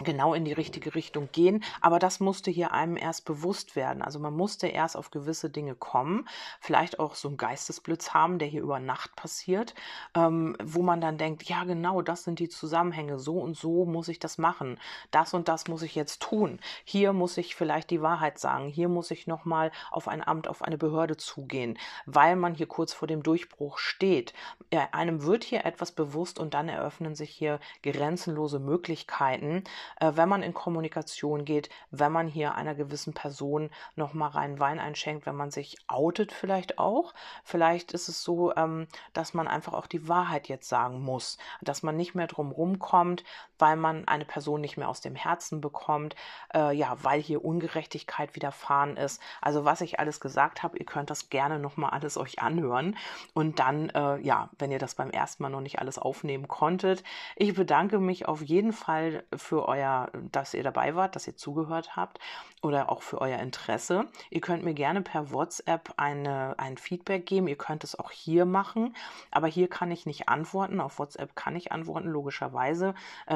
genau 0.02 0.34
in 0.34 0.44
die 0.44 0.52
richtige 0.52 0.94
Richtung 0.94 1.28
gehen. 1.32 1.64
Aber 1.80 1.98
das 1.98 2.20
musste 2.20 2.50
hier 2.50 2.72
einem 2.72 2.96
erst 2.96 3.24
bewusst 3.24 3.76
werden. 3.76 4.02
Also 4.02 4.18
man 4.18 4.34
musste 4.34 4.66
erst 4.66 4.96
auf 4.96 5.10
gewisse 5.10 5.50
Dinge 5.50 5.74
kommen, 5.74 6.28
vielleicht 6.60 6.98
auch 6.98 7.14
so 7.14 7.28
einen 7.28 7.36
Geistesblitz 7.36 8.10
haben, 8.10 8.38
der 8.38 8.48
hier 8.48 8.62
über 8.62 8.80
Nacht 8.80 9.16
passiert, 9.16 9.74
ähm, 10.14 10.56
wo 10.62 10.82
man 10.82 11.00
dann 11.00 11.18
denkt, 11.18 11.44
ja 11.44 11.64
genau, 11.64 12.02
das 12.02 12.24
sind 12.24 12.38
die 12.38 12.48
Zusammenhänge, 12.48 13.18
so 13.18 13.38
und 13.38 13.56
so 13.56 13.84
muss 13.84 14.08
ich 14.08 14.18
das 14.18 14.38
machen, 14.38 14.78
das 15.10 15.34
und 15.34 15.48
das 15.48 15.68
muss 15.68 15.82
ich 15.82 15.94
jetzt 15.94 16.22
tun. 16.22 16.60
Hier 16.84 17.12
muss 17.12 17.36
ich 17.36 17.54
vielleicht 17.54 17.90
die 17.90 18.02
Wahrheit 18.02 18.38
sagen, 18.38 18.68
hier 18.68 18.88
muss 18.88 19.10
ich 19.10 19.26
nochmal 19.26 19.70
auf 19.90 20.08
ein 20.08 20.26
Amt, 20.26 20.48
auf 20.48 20.62
eine 20.62 20.78
Behörde 20.78 21.16
zugehen, 21.16 21.78
weil 22.06 22.36
man 22.36 22.54
hier 22.54 22.66
kurz 22.66 22.92
vor 22.92 23.08
dem 23.08 23.22
Durchbruch 23.22 23.78
steht. 23.78 24.32
Ja, 24.72 24.88
einem 24.92 25.24
wird 25.24 25.44
hier 25.44 25.64
etwas 25.64 25.92
bewusst 25.92 26.38
und 26.38 26.54
dann 26.54 26.68
eröffnen 26.68 27.14
sich 27.14 27.30
hier 27.30 27.60
grenzenlose 27.82 28.58
Möglichkeiten, 28.58 29.63
äh, 30.00 30.12
wenn 30.14 30.28
man 30.28 30.42
in 30.42 30.54
Kommunikation 30.54 31.44
geht, 31.44 31.70
wenn 31.90 32.12
man 32.12 32.28
hier 32.28 32.54
einer 32.54 32.74
gewissen 32.74 33.14
Person 33.14 33.70
nochmal 33.96 34.30
rein 34.30 34.60
Wein 34.60 34.78
einschenkt, 34.78 35.26
wenn 35.26 35.36
man 35.36 35.50
sich 35.50 35.76
outet 35.86 36.32
vielleicht 36.32 36.78
auch. 36.78 37.14
Vielleicht 37.42 37.92
ist 37.92 38.08
es 38.08 38.22
so, 38.22 38.54
ähm, 38.56 38.86
dass 39.12 39.34
man 39.34 39.48
einfach 39.48 39.72
auch 39.72 39.86
die 39.86 40.08
Wahrheit 40.08 40.48
jetzt 40.48 40.68
sagen 40.68 41.00
muss, 41.00 41.38
dass 41.62 41.82
man 41.82 41.96
nicht 41.96 42.14
mehr 42.14 42.26
drum 42.26 42.52
rumkommt, 42.52 43.24
weil 43.58 43.76
man 43.76 44.06
eine 44.08 44.24
Person 44.24 44.60
nicht 44.60 44.76
mehr 44.76 44.88
aus 44.88 45.00
dem 45.00 45.14
Herzen 45.14 45.60
bekommt, 45.60 46.16
äh, 46.54 46.74
ja, 46.74 46.96
weil 47.02 47.20
hier 47.20 47.44
Ungerechtigkeit 47.44 48.34
widerfahren 48.34 48.96
ist. 48.96 49.20
Also 49.40 49.64
was 49.64 49.80
ich 49.80 50.00
alles 50.00 50.20
gesagt 50.20 50.62
habe, 50.62 50.78
ihr 50.78 50.86
könnt 50.86 51.10
das 51.10 51.30
gerne 51.30 51.58
nochmal 51.58 51.90
alles 51.90 52.16
euch 52.16 52.40
anhören 52.40 52.96
und 53.32 53.58
dann, 53.58 53.90
äh, 53.90 54.18
ja, 54.20 54.50
wenn 54.58 54.72
ihr 54.72 54.78
das 54.78 54.94
beim 54.94 55.10
ersten 55.10 55.42
Mal 55.42 55.50
noch 55.50 55.60
nicht 55.60 55.78
alles 55.78 55.98
aufnehmen 55.98 56.48
konntet, 56.48 57.02
ich 57.36 57.54
bedanke 57.54 57.98
mich 57.98 58.26
auf 58.26 58.42
jeden 58.42 58.72
Fall 58.72 59.24
für 59.36 59.68
euer 59.68 60.10
dass 60.32 60.54
ihr 60.54 60.62
dabei 60.62 60.94
wart, 60.94 61.16
dass 61.16 61.26
ihr 61.26 61.36
zugehört 61.36 61.96
habt 61.96 62.18
oder 62.62 62.90
auch 62.90 63.02
für 63.02 63.20
euer 63.20 63.38
Interesse. 63.38 64.06
Ihr 64.30 64.40
könnt 64.40 64.64
mir 64.64 64.74
gerne 64.74 65.02
per 65.02 65.32
WhatsApp 65.32 65.92
eine, 65.96 66.54
ein 66.58 66.76
Feedback 66.78 67.26
geben. 67.26 67.48
Ihr 67.48 67.56
könnt 67.56 67.84
es 67.84 67.98
auch 67.98 68.10
hier 68.10 68.46
machen, 68.46 68.96
aber 69.30 69.46
hier 69.46 69.68
kann 69.68 69.90
ich 69.90 70.06
nicht 70.06 70.28
antworten. 70.28 70.80
Auf 70.80 70.98
WhatsApp 70.98 71.36
kann 71.36 71.56
ich 71.56 71.72
antworten, 71.72 72.08
logischerweise. 72.08 72.94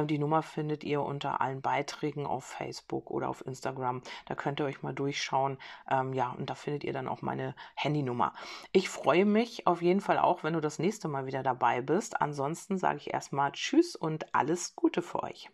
Ähm, 0.09 0.17
die 0.17 0.19
Nummer 0.19 0.43
findet 0.43 0.85
ihr 0.85 1.03
unter 1.03 1.41
allen 1.41 1.61
Beiträgen 1.61 2.27
auf 2.27 2.45
Facebook 2.45 3.11
oder 3.11 3.29
auf 3.29 3.45
Instagram. 3.47 4.03
Da 4.27 4.35
könnt 4.35 4.61
ihr 4.61 4.67
euch 4.67 4.83
mal 4.83 4.95
durchschauen. 4.95 5.59
Ähm, 5.91 6.15
ja, 6.15 6.31
und 6.33 6.49
da 6.49 6.55
findet 6.55 6.85
ihr 6.85 6.93
dann 6.93 7.09
auch 7.09 7.23
meine 7.23 7.55
Handynummer. 7.75 8.33
Ich 8.73 8.89
freue 8.89 9.27
mich 9.27 9.67
auf 9.67 9.83
jeden 9.83 10.01
Fall 10.01 10.19
auch, 10.19 10.43
wenn 10.43 10.55
du 10.55 10.61
das 10.61 10.79
nächste 10.79 11.09
Mal 11.09 11.27
wieder 11.27 11.43
dabei 11.43 11.83
bist. 11.83 12.21
Ansonsten 12.21 12.79
sage 12.79 12.99
ich 12.99 13.13
erstmal 13.13 13.53
Tschüss 13.53 13.97
und 13.97 14.35
alles 14.35 14.75
Gute 14.75 15.03
für 15.03 15.23
euch. 15.23 15.51